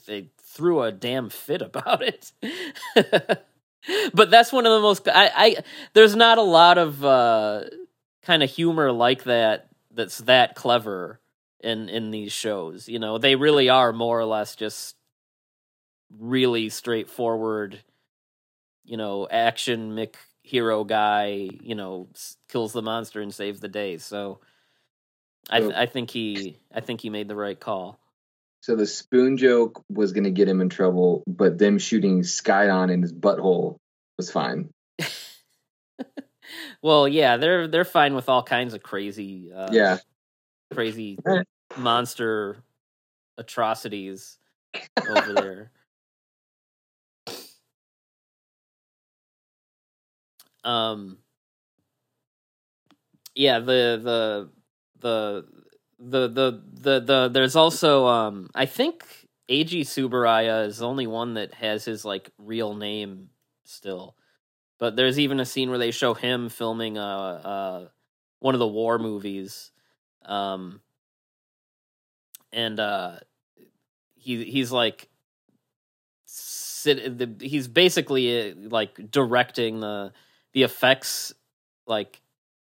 [0.06, 2.30] they threw a damn fit about it
[4.14, 5.56] but that's one of the most i i
[5.92, 7.62] there's not a lot of uh
[8.22, 11.20] kind of humor like that that's that clever
[11.60, 14.96] in in these shows you know they really are more or less just
[16.18, 17.82] really straightforward
[18.84, 22.08] you know action Mick hero guy you know
[22.48, 24.40] kills the monster and saves the day so
[25.50, 27.98] I, th- I think he I think he made the right call.
[28.62, 32.92] So the spoon joke was going to get him in trouble, but them shooting Skydon
[32.92, 33.78] in his butthole
[34.16, 34.70] was fine.
[36.82, 39.98] well, yeah, they're they're fine with all kinds of crazy, uh, yeah,
[40.72, 41.18] crazy
[41.76, 42.62] monster
[43.36, 44.38] atrocities
[45.08, 45.72] over there.
[50.62, 51.18] Um,
[53.34, 54.50] yeah, the the
[55.00, 55.61] the
[56.08, 59.04] the the the the there's also um I think
[59.48, 63.28] Eiji Tsuburaya is the only one that has his like real name
[63.64, 64.16] still.
[64.78, 67.88] But there's even a scene where they show him filming uh uh
[68.40, 69.70] one of the war movies.
[70.24, 70.80] Um
[72.52, 73.16] and uh
[74.16, 75.08] he he's like
[76.26, 80.12] sit the, he's basically uh, like directing the
[80.52, 81.32] the effects
[81.86, 82.20] like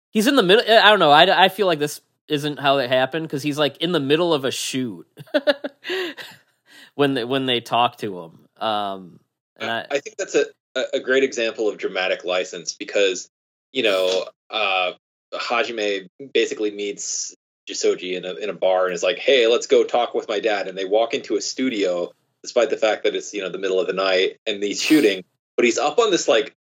[0.09, 2.89] he's in the middle i don't know i, I feel like this isn't how it
[2.89, 5.07] happened because he's like in the middle of a shoot
[6.95, 8.63] when they, when they talk to him.
[8.63, 9.19] Um,
[9.57, 10.45] and I, I think that's a
[10.93, 13.29] a great example of dramatic license because
[13.71, 14.93] you know uh,
[15.33, 17.35] Hajime basically meets
[17.69, 20.39] Jisoji in a in a bar and is like, "Hey, let's go talk with my
[20.39, 22.11] dad." And they walk into a studio,
[22.43, 25.23] despite the fact that it's you know the middle of the night and he's shooting,
[25.55, 26.55] but he's up on this like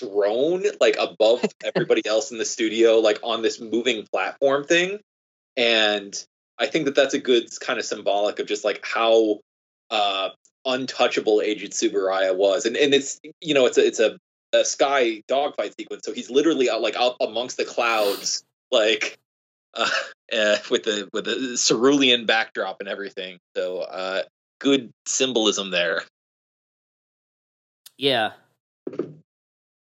[0.00, 4.98] throne like above everybody else in the studio like on this moving platform thing.
[5.56, 6.14] And
[6.58, 9.40] i think that that's a good kind of symbolic of just like how
[9.90, 10.30] uh
[10.64, 12.66] untouchable Eiji Tsuburaya was.
[12.66, 14.18] And and it's you know it's a it's a,
[14.52, 16.02] a sky dogfight sequence.
[16.04, 19.18] So he's literally out like up amongst the clouds like
[19.74, 19.88] uh,
[20.32, 23.38] uh, with the with the cerulean backdrop and everything.
[23.56, 24.22] So uh
[24.58, 26.02] good symbolism there.
[27.96, 28.32] Yeah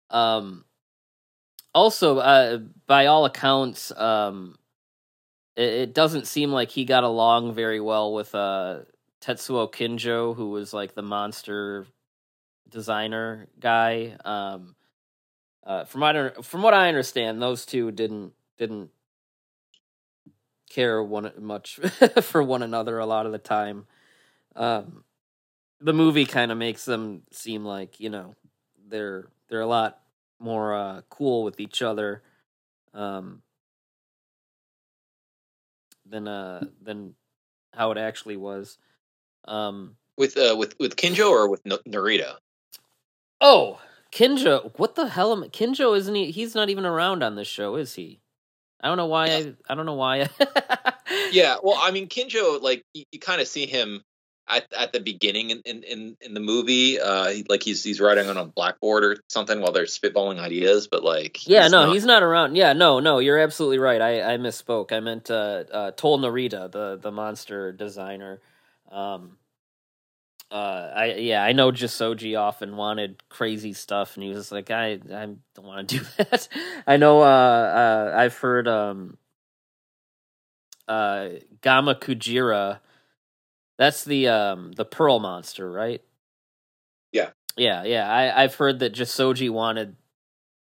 [0.10, 0.66] um,
[1.74, 4.58] also, uh, by all accounts, um,
[5.56, 8.80] it, it, doesn't seem like he got along very well with uh,
[9.22, 11.86] Tetsuo Kinjo, who was like the monster
[12.70, 14.18] designer guy.
[14.24, 14.76] Um,
[15.66, 18.90] uh, from I, from what I understand, those two didn't didn't
[20.70, 21.76] care one much
[22.22, 23.86] for one another a lot of the time.
[24.56, 25.04] Um,
[25.80, 28.36] the movie kind of makes them seem like you know
[28.88, 30.00] they're they're a lot
[30.40, 32.22] more uh, cool with each other
[32.94, 33.42] um,
[36.06, 37.16] than uh, than
[37.74, 38.78] how it actually was.
[39.48, 42.36] Um, with uh, with with Kinjo or with N- Narita?
[43.40, 43.80] Oh,
[44.12, 44.72] Kinjo!
[44.78, 45.32] What the hell?
[45.32, 46.32] Am, Kinjo isn't he?
[46.32, 48.20] He's not even around on this show, is he?
[48.82, 49.28] I don't know why.
[49.28, 49.36] Yeah.
[49.38, 50.28] I I don't know why.
[51.32, 54.04] yeah, well, I mean, Kinjo, like you, you kind of see him
[54.50, 58.38] at, at the beginning in, in, in the movie, uh, like he's he's writing on
[58.38, 61.94] a blackboard or something while they're spitballing ideas, but like yeah, no, not...
[61.94, 62.56] he's not around.
[62.56, 64.02] Yeah, no, no, you're absolutely right.
[64.02, 64.92] I, I misspoke.
[64.92, 68.40] I meant uh, uh, Tohl Narita, the the monster designer.
[68.92, 69.38] Um,
[70.50, 74.94] uh, I yeah, I know Jisoji often wanted crazy stuff, and he was like, I
[74.94, 76.48] I don't want to do that.
[76.86, 77.22] I know.
[77.22, 79.18] Uh, uh, I've heard um,
[80.88, 81.30] uh,
[81.62, 82.80] Gama Kujira
[83.78, 86.02] that's the um the pearl monster, right?
[87.12, 87.30] Yeah.
[87.56, 88.12] Yeah, yeah.
[88.12, 89.96] I I've heard that Jisoji wanted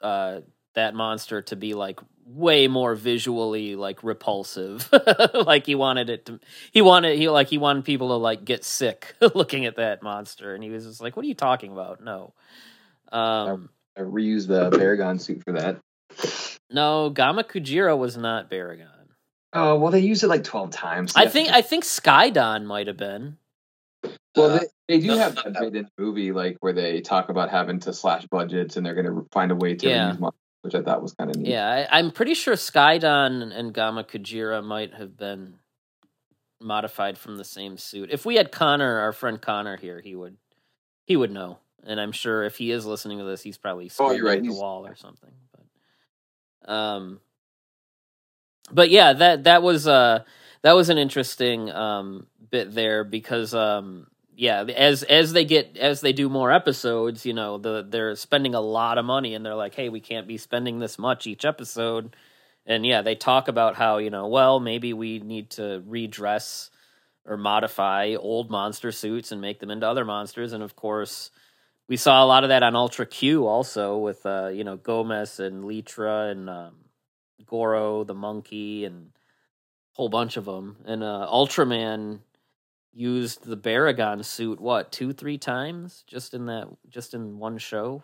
[0.00, 0.40] uh
[0.74, 4.88] that monster to be like way more visually like repulsive.
[5.34, 6.40] like he wanted it to
[6.72, 10.54] he wanted he like he wanted people to like get sick looking at that monster
[10.54, 12.02] and he was just like what are you talking about?
[12.02, 12.34] No.
[13.10, 15.78] Um I, I reused the Baragon suit for that.
[16.70, 19.01] No, Gama Kujira was not Baragon.
[19.52, 21.12] Oh well, they used it like twelve times.
[21.14, 23.36] I think I think Skydon might have been.
[24.34, 27.28] Well, uh, they, they do have that bit in the movie, like where they talk
[27.28, 30.10] about having to slash budgets and they're going to find a way to yeah.
[30.10, 31.48] use money, which I thought was kind of neat.
[31.48, 35.56] Yeah, I, am pretty sure Skydon and Gama Kujira might have been
[36.60, 38.08] modified from the same suit.
[38.10, 40.36] If we had Connor, our friend Connor here, he would
[41.04, 44.12] he would know, and I'm sure if he is listening to this, he's probably oh,
[44.12, 44.42] you're right.
[44.42, 45.32] the wall or something.
[46.64, 47.20] But um,
[48.72, 50.24] but yeah, that that was uh
[50.62, 56.00] that was an interesting um bit there because um yeah, as as they get as
[56.00, 59.54] they do more episodes, you know, the they're spending a lot of money, and they're
[59.54, 62.16] like, hey, we can't be spending this much each episode.
[62.66, 66.70] And yeah, they talk about how you know, well, maybe we need to redress
[67.24, 71.30] or modify old monster suits and make them into other monsters, and of course
[71.88, 75.40] we saw a lot of that on Ultra Q also with uh, you know Gomez
[75.40, 76.74] and Litra and um,
[77.46, 80.76] Goro the monkey and a whole bunch of them.
[80.84, 82.20] And uh, Ultraman
[82.94, 88.02] used the Baragon suit what two three times just in that just in one show.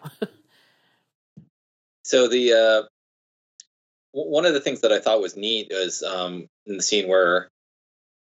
[2.02, 2.88] so the uh,
[4.12, 7.50] one of the things that I thought was neat was um, in the scene where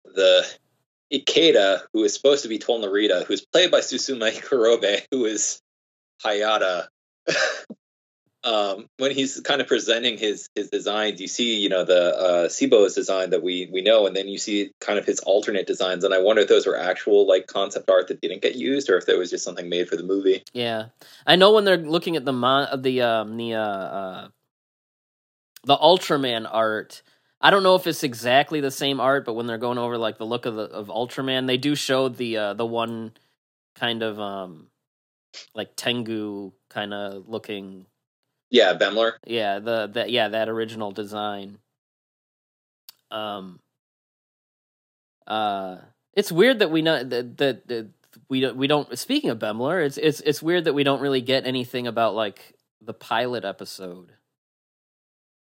[0.05, 0.47] the
[1.13, 5.61] Ikeda, who is supposed to be Tohl Narita, who's played by Susumu Kurobe, who is
[6.25, 6.87] Hayata.
[8.47, 12.49] um, when he's kind of presenting his his designs, you see, you know, the uh,
[12.49, 16.05] Sibo's design that we we know, and then you see kind of his alternate designs.
[16.05, 18.97] And I wonder if those were actual like concept art that didn't get used, or
[18.97, 20.43] if there was just something made for the movie.
[20.53, 20.87] Yeah,
[21.27, 24.29] I know when they're looking at the mon- the um the uh, uh
[25.65, 27.03] the Ultraman art
[27.41, 30.19] I don't know if it's exactly the same art, but when they're going over like
[30.19, 33.13] the look of the of Ultraman, they do show the uh, the one
[33.75, 34.69] kind of um
[35.55, 37.87] like Tengu kind of looking.
[38.51, 39.13] Yeah, Bemular.
[39.27, 41.59] Yeah, the that yeah that original design.
[43.11, 43.61] Um.
[45.27, 45.79] Uh,
[46.15, 47.89] it's weird that we know that that,
[48.29, 48.97] we don't we don't.
[48.99, 52.55] Speaking of Bemular, it's it's it's weird that we don't really get anything about like
[52.81, 54.13] the pilot episode.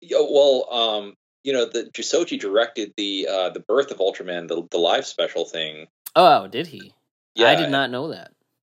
[0.01, 4.67] Yeah, well, um, you know, the Jisoji directed the uh, the birth of Ultraman, the
[4.69, 5.87] the live special thing.
[6.15, 6.93] Oh, did he?
[7.35, 8.31] Yeah, I did not know that.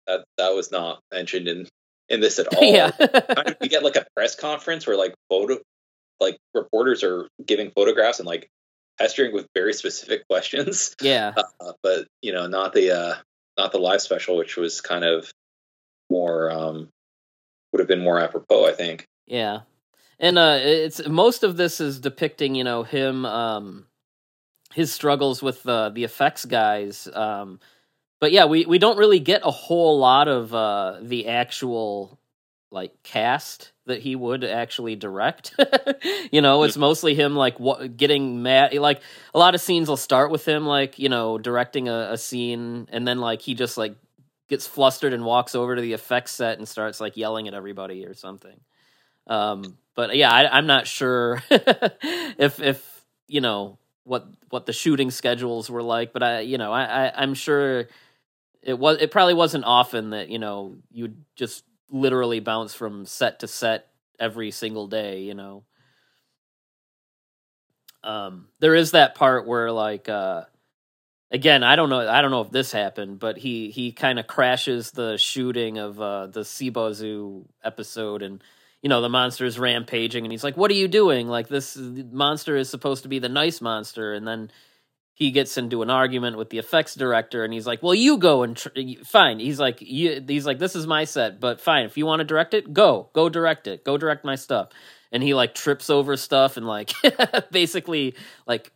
[0.07, 1.66] That that was not mentioned in
[2.09, 2.62] in this at all.
[2.64, 2.90] yeah,
[3.61, 5.59] we get like a press conference where like photo,
[6.20, 8.48] like reporters are giving photographs and like
[8.98, 10.94] pestering with very specific questions.
[11.00, 13.14] Yeah, uh, but you know, not the uh,
[13.59, 15.30] not the live special, which was kind of
[16.11, 16.88] more um,
[17.72, 19.07] would have been more apropos, I think.
[19.26, 19.61] Yeah,
[20.18, 23.86] and uh, it's most of this is depicting you know him um,
[24.74, 27.09] his struggles with uh, the effects guys.
[27.12, 27.61] Um,
[28.23, 32.20] but yeah, we we don't really get a whole lot of uh, the actual
[32.70, 35.57] like cast that he would actually direct.
[36.31, 38.75] you know, it's mostly him like what, getting mad.
[38.75, 39.03] Like
[39.35, 42.87] a lot of scenes will start with him like you know directing a, a scene,
[42.93, 43.97] and then like he just like
[44.49, 48.07] gets flustered and walks over to the effects set and starts like yelling at everybody
[48.07, 48.61] or something.
[49.27, 55.11] Um, but yeah, I, am not sure if if you know what what the shooting
[55.11, 57.89] schedules were like, but I you know I, I I'm sure
[58.62, 63.40] it was it probably wasn't often that you know you'd just literally bounce from set
[63.40, 63.88] to set
[64.18, 65.22] every single day.
[65.22, 65.64] You know,
[68.04, 70.44] um, there is that part where like uh,
[71.32, 74.26] again i don't know i don't know if this happened but he he kind of
[74.26, 78.44] crashes the shooting of uh the Seabozu episode and
[78.82, 81.76] you know the monster is rampaging and he's like what are you doing like this
[81.76, 84.50] monster is supposed to be the nice monster and then
[85.14, 88.42] he gets into an argument with the effects director and he's like well you go
[88.42, 88.68] and tr-
[89.04, 92.20] fine he's like you, he's like this is my set but fine if you want
[92.20, 94.68] to direct it go go direct it go direct my stuff
[95.10, 96.92] and he like trips over stuff and like
[97.50, 98.14] basically
[98.46, 98.72] like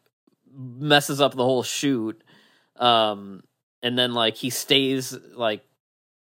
[0.55, 2.23] messes up the whole shoot
[2.77, 3.43] um
[3.83, 5.63] and then like he stays like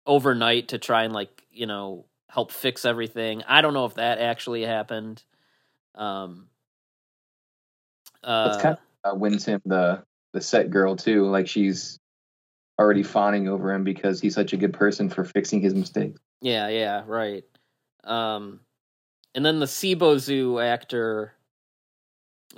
[0.05, 3.43] overnight to try and like you know help fix everything.
[3.47, 5.23] I don't know if that actually happened.
[5.95, 6.47] Um,
[8.23, 11.25] uh, That's kind of uh, wins him the the set girl too.
[11.29, 11.99] Like she's
[12.79, 16.19] already fawning over him because he's such a good person for fixing his mistakes.
[16.41, 17.43] Yeah, yeah, right.
[18.03, 18.61] Um,
[19.35, 21.33] and then the Seabozu actor,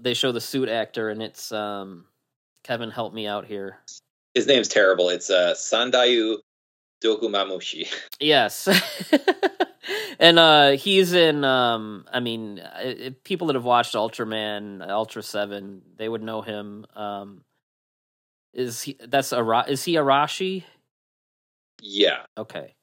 [0.02, 2.06] they show the suit actor, and it's um,
[2.64, 2.92] Kevin.
[2.92, 3.80] Help me out here.
[4.36, 5.10] His name's terrible.
[5.10, 6.38] It's uh, Sandayu
[7.04, 7.88] Dokumamushi.
[8.20, 8.68] Yes.
[10.20, 12.62] and uh he's in um I mean
[13.24, 16.86] people that have watched Ultraman, Ultra 7, they would know him.
[16.96, 17.44] Um
[18.54, 20.64] is he that's a is he Arashi?
[21.82, 22.26] Yeah.
[22.38, 22.76] Okay.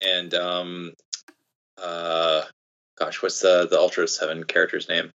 [0.00, 0.92] And um
[1.78, 2.42] uh
[2.98, 5.10] gosh, what's the the Ultra 7 character's name?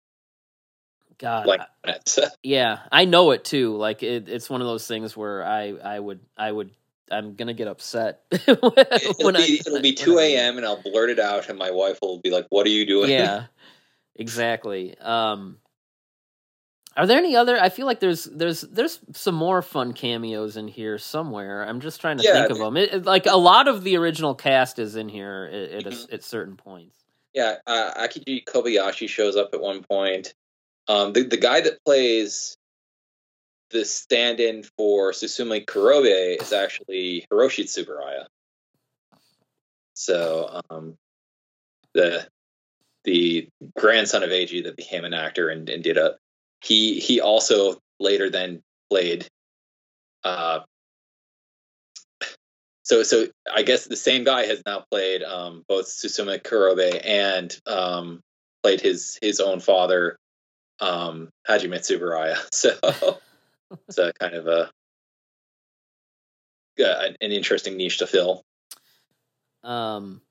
[1.19, 1.47] God.
[1.47, 1.61] Like
[2.43, 3.77] yeah, I know it too.
[3.77, 6.71] Like it, it's one of those things where I I would I would
[7.13, 8.23] I'm gonna get upset.
[8.31, 10.57] it'll, be, it'll be two a.m.
[10.57, 13.11] and I'll blurt it out, and my wife will be like, "What are you doing?"
[13.11, 13.47] Yeah,
[14.17, 14.97] exactly.
[14.99, 15.59] Um,
[16.97, 17.59] are there any other?
[17.59, 21.67] I feel like there's there's there's some more fun cameos in here somewhere.
[21.67, 22.77] I'm just trying to yeah, think of them.
[22.77, 26.13] It, it, like a lot of the original cast is in here at, mm-hmm.
[26.13, 26.97] a, at certain points.
[27.33, 30.35] Yeah, uh, Akiji Kobayashi shows up at one point.
[30.89, 32.59] Um, the the guy that plays
[33.73, 38.27] the stand-in for Susumu Kurobe is actually Hiroshi Tsuburaya.
[39.95, 40.97] So um,
[41.95, 42.27] the
[43.05, 46.17] the grandson of Eiji that became an actor and, and did a
[46.63, 49.27] he he also later then played
[50.25, 50.61] uh
[52.85, 57.57] so so I guess the same guy has now played um both Susumu Kurobe and
[57.67, 58.21] um
[58.63, 60.17] played his his own father
[60.81, 62.39] um Hajime Tsuburaya.
[62.53, 63.19] So
[63.89, 64.71] it's a kind of a
[66.81, 68.45] uh, an interesting niche to fill.
[69.63, 70.23] Um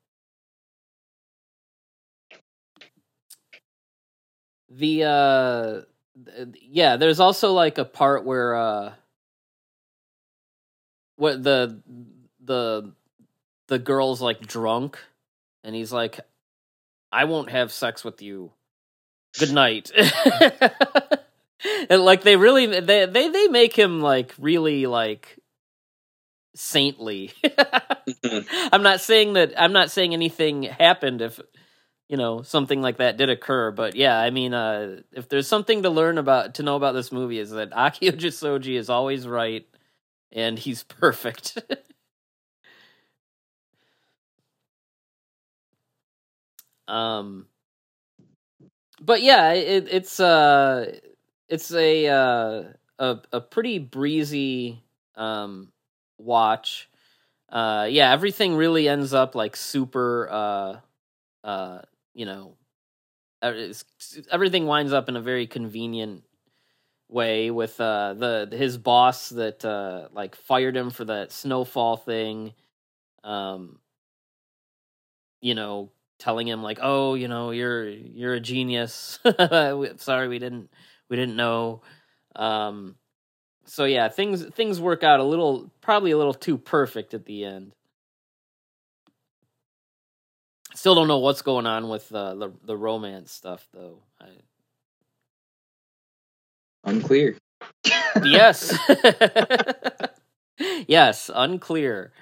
[4.68, 5.80] the uh
[6.60, 8.92] yeah there's also like a part where uh
[11.16, 11.80] what the
[12.42, 12.92] the
[13.68, 14.98] the girl's like drunk
[15.62, 16.20] and he's like
[17.10, 18.50] i won't have sex with you
[19.38, 19.90] good night
[21.90, 25.38] and like they really they they they make him like really like
[26.54, 27.32] saintly.
[28.72, 31.40] I'm not saying that i'm not saying anything happened if
[32.08, 35.82] you know something like that did occur but yeah i mean uh if there's something
[35.84, 39.66] to learn about to know about this movie is that akio jisoji is always right
[40.32, 41.58] and he's perfect.
[46.88, 47.46] Um
[49.00, 50.92] but yeah it, it's uh
[51.52, 52.64] it's a uh
[53.00, 54.82] a, a pretty breezy
[55.16, 55.72] um
[56.18, 56.90] watch.
[57.50, 60.76] Uh yeah everything really ends up like super uh
[61.46, 61.80] uh
[62.14, 62.56] you know
[64.30, 66.22] everything winds up in a very convenient
[67.08, 72.54] way with uh the his boss that uh like fired him for that snowfall thing
[73.24, 73.78] um
[75.40, 79.18] you know telling him like oh you know you're you're a genius.
[79.96, 80.70] Sorry we didn't
[81.12, 81.82] we didn't know
[82.34, 82.96] um
[83.66, 87.44] so yeah things things work out a little probably a little too perfect at the
[87.44, 87.72] end
[90.74, 93.98] Still don't know what's going on with uh, the the romance stuff though.
[94.20, 94.26] I...
[96.84, 97.36] Unclear.
[98.22, 98.76] yes.
[100.88, 102.12] yes, unclear.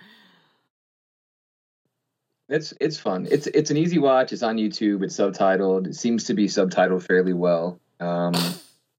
[2.49, 3.29] It's it's fun.
[3.31, 4.33] It's it's an easy watch.
[4.33, 5.05] It's on YouTube.
[5.05, 5.87] It's subtitled.
[5.87, 7.79] It seems to be subtitled fairly well.
[8.01, 8.35] Um,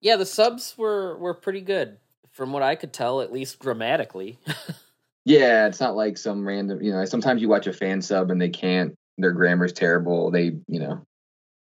[0.02, 1.98] yeah, the subs were were pretty good
[2.32, 4.40] from what I could tell, at least grammatically.
[5.26, 6.82] yeah, it's not like some random.
[6.82, 10.32] You know, sometimes you watch a fan sub and they can't their grammar's terrible.
[10.32, 11.06] They, you know,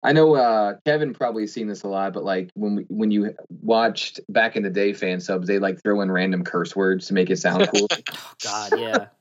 [0.02, 3.34] I know uh, Kevin probably seen this a lot, but like when we, when you
[3.62, 7.14] watched back in the day fan subs, they like throw in random curse words to
[7.14, 7.88] make it sound cool.
[8.12, 9.06] oh, God, yeah.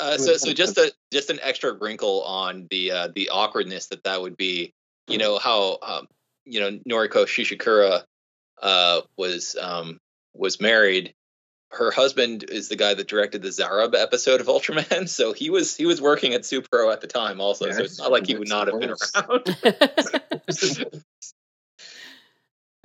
[0.00, 4.02] Uh, so, so just a just an extra wrinkle on the uh, the awkwardness that
[4.02, 4.74] that would be.
[5.06, 6.08] You know how um,
[6.46, 8.04] you know Noriko Shishikura
[8.62, 9.98] uh, was um,
[10.34, 11.14] was married
[11.70, 15.76] her husband is the guy that directed the Zarab episode of Ultraman, so he was
[15.76, 17.70] he was working at Tsupro at the time also.
[17.70, 19.56] so it's not like he would not have been around.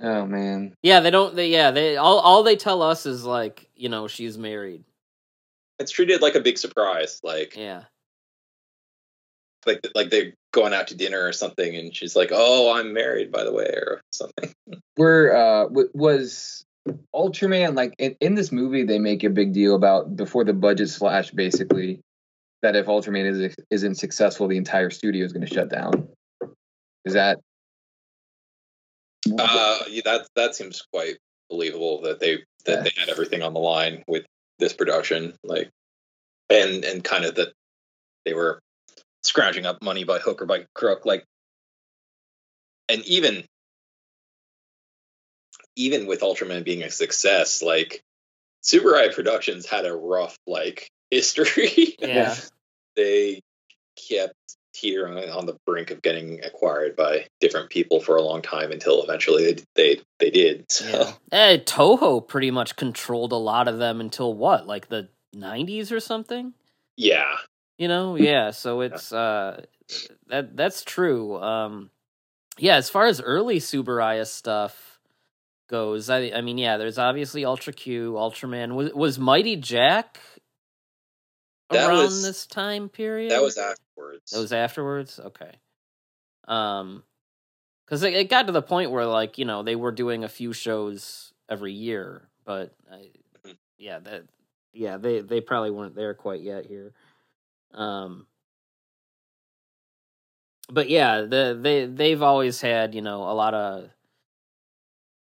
[0.00, 0.74] oh man.
[0.82, 1.34] Yeah, they don't.
[1.34, 4.84] They yeah they all all they tell us is like you know she's married.
[5.78, 7.84] It's treated like a big surprise, like yeah,
[9.66, 13.32] like like they're going out to dinner or something, and she's like, "Oh, I'm married,
[13.32, 14.52] by the way," or something.
[14.96, 16.64] Were uh was
[17.14, 20.88] Ultraman, like in, in this movie, they make a big deal about before the budget
[20.88, 22.00] slash, basically,
[22.62, 26.08] that if Ultraman is isn't successful, the entire studio is going to shut down.
[27.04, 27.38] Is that?
[29.38, 32.82] Uh, yeah, that that seems quite believable that they that yeah.
[32.82, 34.24] they had everything on the line with
[34.58, 35.70] this production, like,
[36.50, 37.52] and and kind of that
[38.24, 38.60] they were
[39.22, 41.24] scrounging up money by hook or by crook, like,
[42.88, 43.44] and even
[45.76, 48.02] even with Ultraman being a success, like
[48.62, 51.96] Tsuburaya Productions had a rough like history.
[51.98, 52.34] Yeah.
[52.96, 53.40] they
[54.08, 54.34] kept
[54.74, 59.02] teetering on the brink of getting acquired by different people for a long time until
[59.02, 60.64] eventually they they, they did.
[60.70, 60.86] So.
[61.32, 61.38] Yeah.
[61.38, 66.00] Eh, Toho pretty much controlled a lot of them until what, like the '90s or
[66.00, 66.54] something.
[66.96, 67.36] Yeah.
[67.82, 68.52] You know, yeah.
[68.52, 69.64] So it's uh,
[70.28, 71.36] that that's true.
[71.42, 71.90] Um,
[72.56, 72.76] yeah.
[72.76, 75.00] As far as early Tsuburaya stuff
[75.68, 78.76] goes, I I mean, yeah, there's obviously Ultra Q, Ultraman.
[78.76, 80.20] Was was Mighty Jack
[81.70, 83.32] that around was, this time period?
[83.32, 84.30] That was afterwards.
[84.30, 85.18] That was afterwards.
[85.18, 85.50] Okay.
[86.46, 87.02] Um,
[87.84, 90.28] because it, it, got to the point where like you know they were doing a
[90.28, 93.10] few shows every year, but I,
[93.44, 93.50] mm-hmm.
[93.76, 94.22] yeah, that
[94.72, 96.92] yeah they they probably weren't there quite yet here.
[97.74, 98.26] Um.
[100.70, 103.90] But yeah, the they they've always had you know a lot of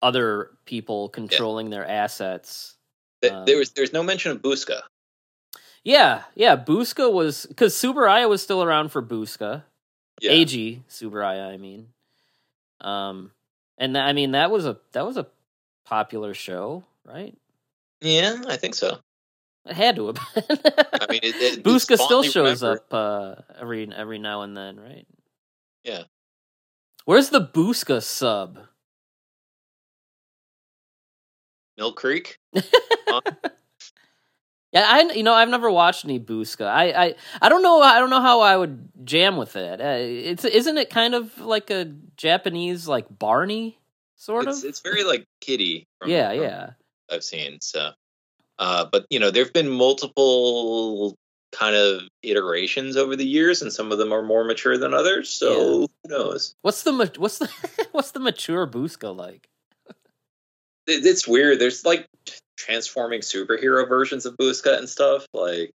[0.02, 2.76] other people controlling their assets.
[3.22, 4.82] Th- Um, there was there's no mention of Booska.
[5.84, 6.56] Yeah, yeah.
[6.56, 9.64] Booska was because Tsuburaya was still around for Booska.
[10.22, 10.32] Yeah.
[10.32, 11.88] Eiji Tsuburaya, I mean.
[12.80, 13.32] Um,
[13.78, 15.28] and tha- I mean that was a that was a
[15.86, 17.36] popular show, right?
[18.00, 19.00] Yeah, I think so.
[19.66, 20.58] It had to have been.
[21.02, 22.82] I mean, it, it, it's still shows remembered.
[22.92, 25.06] up uh, every every now and then, right?
[25.84, 26.04] Yeah.
[27.06, 28.60] Where's the Booska sub?
[31.78, 32.38] Mill Creek.
[34.74, 36.66] Yeah, I you know I've never watched any Booska.
[36.66, 39.82] I I I don't know I don't know how I would jam with it.
[39.82, 43.78] Uh, it's isn't it kind of like a Japanese like Barney
[44.16, 44.70] sort It's of?
[44.70, 45.88] it's very like Kitty.
[46.00, 46.70] From, yeah, from yeah.
[47.12, 47.92] I've seen so.
[48.62, 51.18] Uh, but you know, there've been multiple
[51.52, 55.30] kind of iterations over the years, and some of them are more mature than others.
[55.30, 56.54] So who knows?
[56.62, 57.50] What's the ma- what's the
[57.92, 59.50] what's the mature Booska like?
[60.86, 61.58] It, it's weird.
[61.58, 62.08] There's like
[62.56, 65.26] transforming superhero versions of Booska and stuff.
[65.34, 65.72] Like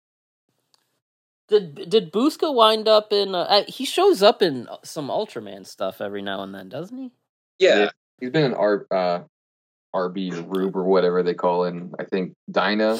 [1.48, 3.36] Did did Booska wind up in?
[3.36, 7.12] Uh, uh, he shows up in some Ultraman stuff every now and then, doesn't he?
[7.60, 7.90] yeah, Yeah.
[8.18, 9.20] He's been in R, uh,
[9.94, 11.74] RB or Rube or whatever they call it.
[11.98, 12.98] I think Dyna.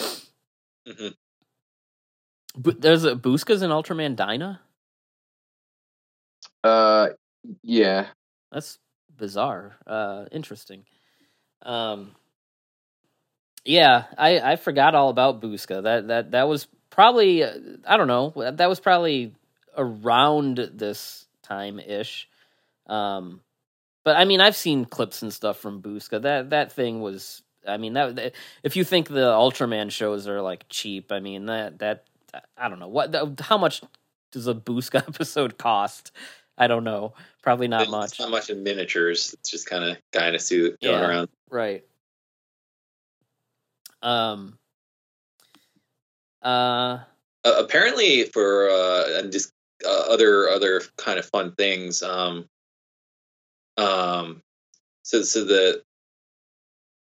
[0.89, 1.15] mhm.
[2.57, 4.61] Bo- there's a Booska's in Ultraman Dyna.
[6.63, 7.09] Uh,
[7.63, 8.07] yeah.
[8.51, 8.79] That's
[9.17, 9.77] bizarre.
[9.87, 10.85] Uh, interesting.
[11.63, 12.13] Um,
[13.65, 15.83] yeah, I I forgot all about Booska.
[15.85, 17.53] That that that was probably uh,
[17.87, 18.33] I don't know.
[18.37, 19.35] That was probably
[19.77, 22.29] around this time ish.
[22.87, 23.41] Um,
[24.05, 26.23] but I mean, I've seen clips and stuff from Booska.
[26.23, 27.43] That that thing was.
[27.67, 28.33] I mean, that, that
[28.65, 32.05] if you think the Ultraman shows are like cheap, I mean that that
[32.57, 33.83] I don't know what how much
[34.33, 36.11] does a Booska episode cost?
[36.59, 37.15] I don't know.
[37.43, 38.21] Probably not It's much.
[38.21, 39.35] Not much in miniatures.
[39.35, 41.09] It's just kind of guy in a suit going Yeah.
[41.09, 41.29] around.
[41.51, 41.85] Right.
[44.03, 44.59] Um.
[46.43, 46.99] Uh.
[47.45, 49.53] Uh, apparently, for uh, and just
[49.87, 52.03] uh, other other kind of fun things.
[52.03, 52.49] Um,
[53.77, 54.43] um,
[55.03, 55.83] so so the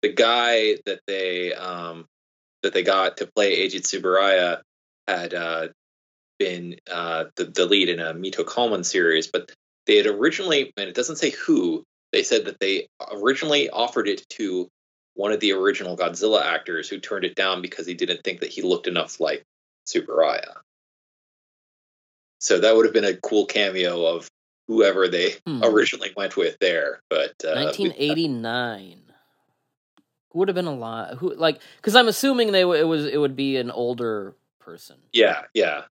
[0.01, 2.05] the guy that they um
[2.61, 4.61] that they got to play Eiji Tsuburaya
[5.07, 5.68] had uh
[6.39, 9.51] been uh the, the lead in a Mito Komon series, but
[9.86, 14.28] they had originally and it doesn't say who they said that they originally offered it
[14.30, 14.70] to
[15.16, 18.49] one of the original Godzilla actors who turned it down because he didn't think that
[18.51, 19.43] he looked enough like
[19.88, 20.55] Tsuburaya.
[22.39, 24.28] So that would have been a cool cameo of
[24.68, 25.61] whoever they Hmm.
[25.64, 27.01] originally went with there.
[27.09, 28.99] But uh, 1989.
[30.32, 31.16] Who would have been a lot.
[31.20, 31.61] Who like?
[31.78, 34.97] Because I'm assuming they it was it would be an older person.
[35.11, 35.84] yeah, yeah.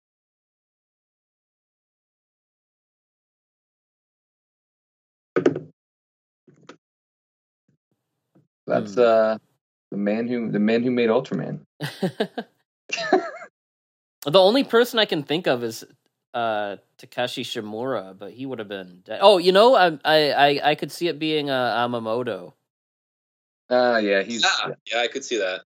[8.67, 8.99] That's Hmm.
[8.99, 9.37] uh
[9.91, 11.61] the man who the man who made Ultraman.
[11.79, 12.45] the
[14.39, 15.83] only person I can think of is
[16.33, 19.19] uh Takashi Shimura, but he would have been dead.
[19.21, 22.53] Oh, you know, I I I, I could see it being uh, Amamoto.
[23.69, 25.61] Ah, yeah, he's yeah, yeah, I could see that.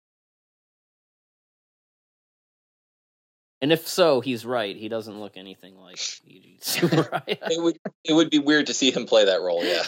[3.62, 4.76] And if so, he's right.
[4.76, 7.50] He doesn't look anything like Eiji Tsuburaya.
[7.50, 9.64] It would it would be weird to see him play that role.
[9.64, 9.84] Yeah.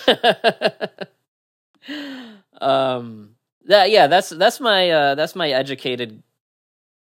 [2.61, 3.35] um
[3.66, 6.22] that yeah that's that's my uh that's my educated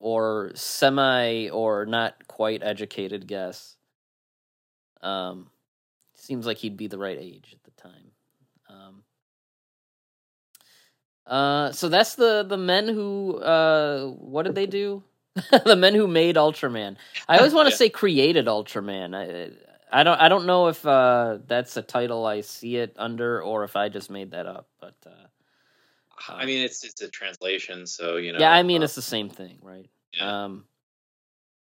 [0.00, 3.76] or semi or not quite educated guess
[5.02, 5.48] um
[6.14, 8.10] seems like he'd be the right age at the time
[8.68, 9.02] um
[11.26, 15.02] uh so that's the the men who uh what did they do
[15.64, 16.96] the men who made ultraman
[17.28, 17.76] i always want to Yeah.
[17.76, 19.50] say created ultraman i
[19.92, 23.62] I don't I don't know if uh, that's a title I see it under or
[23.62, 24.66] if I just made that up.
[24.80, 25.28] But uh,
[26.28, 28.38] I mean, it's it's a translation, so you know.
[28.38, 29.88] yeah, I mean uh, it's the same thing, right?
[30.12, 30.44] Yeah.
[30.44, 30.64] Um,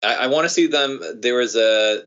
[0.02, 1.00] I, I want to see them.
[1.20, 2.02] There was a,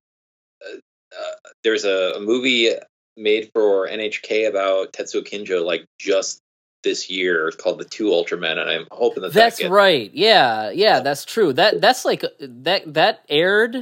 [0.65, 0.75] uh,
[1.17, 2.69] uh, there was a, a movie
[3.17, 6.41] made for NHK about Tetsuo Kinjo like just
[6.83, 10.09] this year called The Two Ultramen, and I'm hoping that that's that right.
[10.13, 11.53] Yeah, yeah, that's true.
[11.53, 13.75] That that's like that that aired.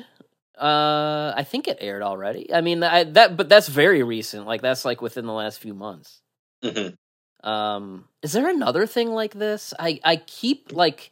[0.58, 2.52] Uh, I think it aired already.
[2.52, 4.48] I mean, I, that but that's very recent.
[4.48, 6.22] Like that's like within the last few months.
[6.64, 6.96] Mhm.
[7.44, 9.74] Um, is there another thing like this?
[9.80, 11.12] I I keep like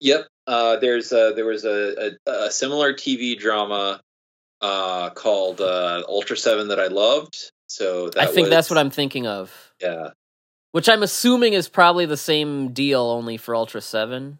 [0.00, 0.26] Yep.
[0.46, 4.00] Uh, there's a, there was a, a, a similar TV drama
[4.62, 7.36] uh, called uh, Ultra Seven that I loved.
[7.66, 9.52] So that I think that's what I'm thinking of.
[9.80, 10.10] Yeah.
[10.72, 14.38] Which I'm assuming is probably the same deal, only for Ultra Seven.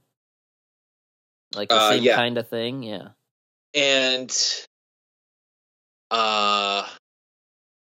[1.54, 2.14] Like the Uh, same yeah.
[2.16, 3.08] kind of thing, yeah.
[3.74, 4.30] and
[6.10, 6.86] uh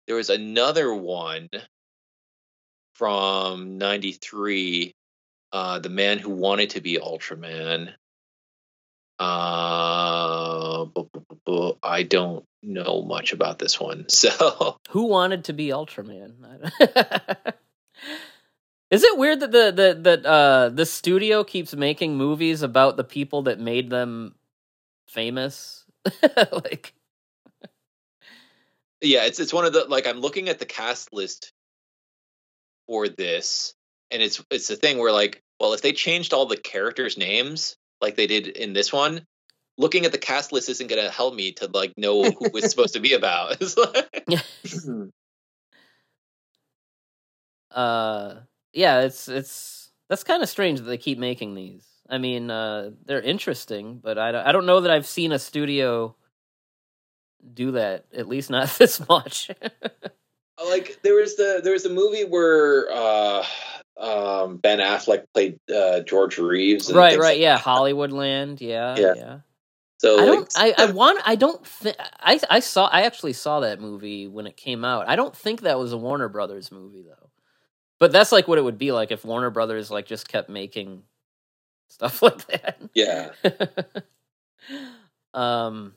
[0.07, 1.49] there was another one
[3.03, 4.95] from '93,
[5.51, 7.95] uh, "The Man Who Wanted to Be Ultraman."
[9.19, 10.87] Uh,
[11.83, 14.07] I don't know much about this one.
[14.09, 16.71] So, who wanted to be Ultraman?
[18.93, 23.03] Is it weird that the the that uh the studio keeps making movies about the
[23.03, 24.37] people that made them
[25.09, 25.85] famous?
[26.53, 26.95] like
[29.01, 31.53] Yeah, it's it's one of the like I'm looking at the cast list
[32.93, 33.73] for this
[34.11, 37.75] and it's it's a thing where like well if they changed all the characters names
[38.03, 39.25] like they did in this one
[39.79, 42.69] looking at the cast list isn't going to help me to like know who it's
[42.71, 43.57] supposed to be about.
[47.71, 48.41] Uh
[48.75, 51.87] yeah it's it's that's kind of strange that they keep making these.
[52.07, 55.39] I mean uh they're interesting but i, don't, I don't know that i've seen a
[55.39, 56.15] studio
[57.55, 59.51] do that at least not this much
[60.69, 63.45] like there was the there was a movie where uh
[63.99, 66.93] um Ben Affleck played uh George Reeves.
[66.93, 69.15] right, right, like yeah, Hollywoodland, yeah, yeah.
[69.17, 69.39] yeah.
[70.03, 70.57] So I don't.
[70.57, 71.21] Like, I, I want.
[71.25, 71.97] I don't think.
[72.19, 72.87] I I saw.
[72.87, 75.09] I actually saw that movie when it came out.
[75.09, 77.31] I don't think that was a Warner Brothers movie though.
[78.01, 81.05] But that's like what it would be like if Warner Brothers like just kept making
[81.87, 82.81] stuff like that.
[82.95, 83.31] Yeah.
[85.35, 85.95] um.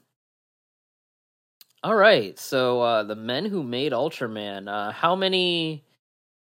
[1.85, 2.39] All right.
[2.39, 4.67] So uh, the men who made Ultraman.
[4.67, 5.83] Uh, how many?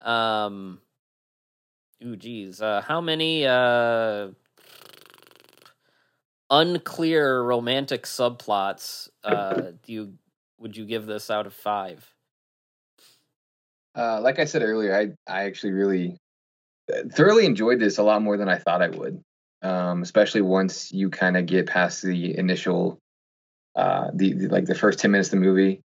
[0.01, 0.79] Um.
[2.03, 2.63] Ooh, geez.
[2.63, 3.45] Uh, how many?
[3.45, 4.29] Uh,
[6.49, 9.53] unclear romantic subplots uh,
[9.85, 10.13] do you
[10.57, 12.11] would you give this out of five?
[13.95, 16.17] Uh, like I said earlier, I I actually really
[16.91, 19.21] uh, thoroughly enjoyed this a lot more than I thought I would.
[19.61, 22.97] Um, especially once you kind of get past the initial,
[23.75, 25.81] uh, the, the, like the first ten minutes of the movie.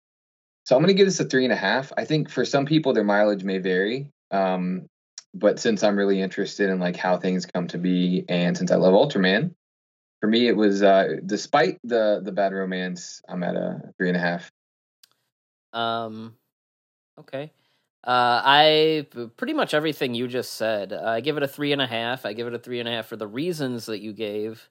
[0.66, 1.92] So I'm gonna give this a three and a half.
[1.98, 4.10] I think for some people their mileage may vary.
[4.32, 4.88] Um,
[5.34, 8.76] but since I'm really interested in like how things come to be, and since I
[8.76, 9.54] love Ultraman,
[10.22, 14.18] for me it was uh, despite the the bad romance, I'm at a three and
[14.18, 14.52] a half.
[15.74, 16.36] Um,
[17.20, 17.52] okay.
[18.06, 19.08] Uh, I
[19.38, 20.92] pretty much everything you just said.
[20.92, 22.26] I give it a three and a half.
[22.26, 24.70] I give it a three and a half for the reasons that you gave.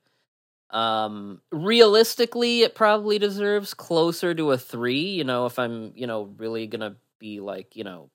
[0.73, 5.01] Um, realistically, it probably deserves closer to a three.
[5.11, 8.11] You know, if I'm, you know, really gonna be like, you know,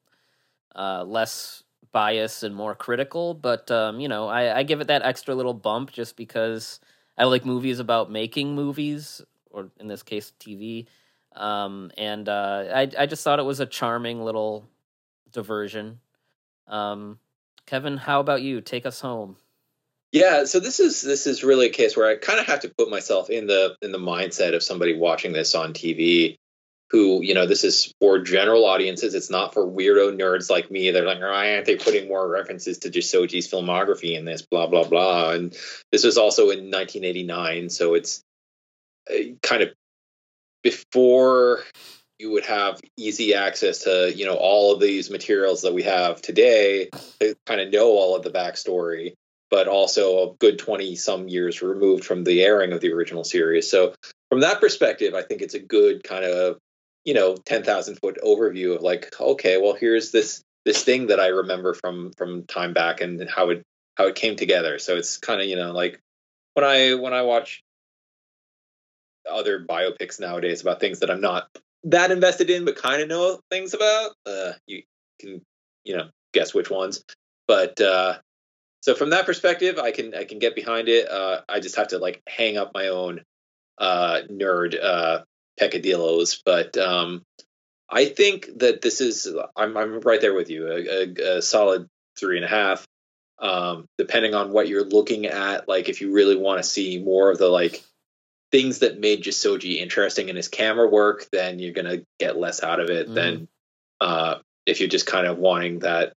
[0.75, 3.33] uh, less biased and more critical.
[3.33, 6.79] But um, you know, I, I give it that extra little bump just because
[7.17, 10.87] I like movies about making movies, or in this case, TV.
[11.35, 14.67] Um, and uh, I I just thought it was a charming little
[15.31, 15.99] diversion.
[16.67, 17.19] Um,
[17.65, 18.61] Kevin, how about you?
[18.61, 19.37] Take us home.
[20.11, 22.73] Yeah, so this is this is really a case where I kind of have to
[22.77, 26.37] put myself in the in the mindset of somebody watching this on TV
[26.89, 29.13] who, you know, this is for general audiences.
[29.13, 30.91] It's not for weirdo nerds like me.
[30.91, 34.41] They're like, why aren't they putting more references to Jisoji's filmography in this?
[34.41, 35.31] Blah blah blah.
[35.31, 35.51] And
[35.91, 38.23] this was also in 1989, so it's
[39.11, 39.69] uh, kind of
[40.63, 41.63] before
[42.17, 46.21] you would have easy access to, you know, all of these materials that we have
[46.21, 46.89] today
[47.19, 49.13] to kind of know all of the backstory
[49.49, 53.69] but also a good 20 some years removed from the airing of the original series.
[53.69, 53.93] So
[54.29, 56.57] from that perspective, I think it's a good kind of
[57.07, 61.27] you know 10,000 foot overview of like okay well here's this this thing that I
[61.27, 63.63] remember from from time back and how it
[63.95, 65.99] how it came together so it's kind of you know like
[66.53, 67.63] when I when I watch
[69.27, 71.47] other biopics nowadays about things that I'm not
[71.85, 74.83] that invested in but kind of know things about uh you
[75.19, 75.41] can
[75.85, 77.01] you know guess which ones
[77.47, 78.17] but uh
[78.81, 81.89] so from that perspective I can I can get behind it uh I just have
[81.89, 83.21] to like hang up my own
[83.77, 85.23] uh nerd uh
[85.57, 87.25] peccadillos, but um,
[87.89, 90.67] I think that this is I'm I'm right there with you.
[90.67, 92.85] A, a, a solid three and a half.
[93.39, 97.31] Um, depending on what you're looking at, like if you really want to see more
[97.31, 97.83] of the like
[98.51, 102.79] things that made Jisoji interesting in his camera work, then you're gonna get less out
[102.79, 103.13] of it mm.
[103.13, 103.47] than
[104.01, 106.13] uh, if you're just kind of wanting that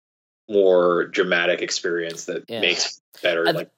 [0.48, 2.60] more dramatic experience that yeah.
[2.60, 3.70] makes better I, like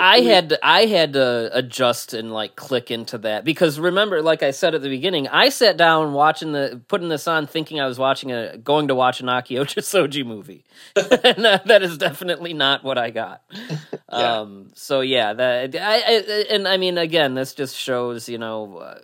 [0.00, 4.42] I had to, I had to adjust and like click into that because remember like
[4.42, 7.86] I said at the beginning I sat down watching the putting this on thinking I
[7.86, 10.64] was watching a going to watch an Akio Jisoji movie
[10.96, 14.40] and uh, that is definitely not what I got yeah.
[14.40, 18.76] um so yeah that I, I, and I mean again this just shows you know
[18.76, 19.00] uh,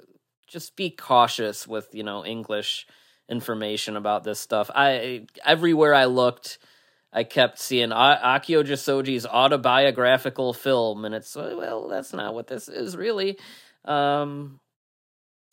[0.46, 2.86] just be cautious with you know English
[3.28, 6.58] information about this stuff I everywhere I looked
[7.12, 12.96] I kept seeing Akio Jisoji's autobiographical film, and it's well, that's not what this is
[12.96, 13.38] really.
[13.84, 14.60] Um,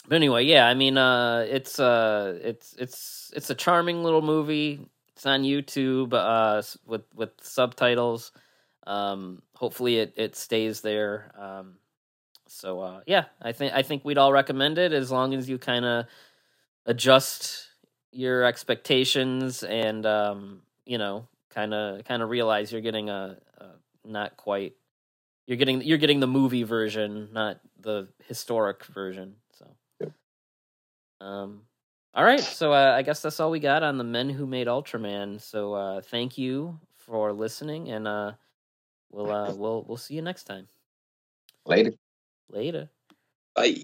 [0.08, 4.88] but anyway, yeah, I mean, uh, it's uh, it's it's it's a charming little movie.
[5.14, 8.32] It's on YouTube uh, with with subtitles.
[8.86, 11.32] Um, hopefully, it it stays there.
[11.38, 11.76] Um,
[12.48, 15.58] so uh, yeah, I think I think we'd all recommend it as long as you
[15.58, 16.06] kind of
[16.86, 17.68] adjust
[18.12, 23.66] your expectations and um, you know kind of kind of realize you're getting a, a
[24.04, 24.74] not quite
[25.48, 29.36] you're getting you're getting the movie version, not the historic version.
[29.54, 29.66] So,
[30.02, 30.12] Yep.
[31.22, 31.62] um,
[32.14, 32.40] all right.
[32.42, 35.42] So uh, I guess that's all we got on the men who made Ultraman.
[35.42, 38.34] So uh, thank you for listening, and uh,
[39.12, 40.68] we'll uh, we'll we'll see you next time.
[41.66, 41.94] Later.
[42.50, 42.90] Later.
[43.56, 43.84] Bye.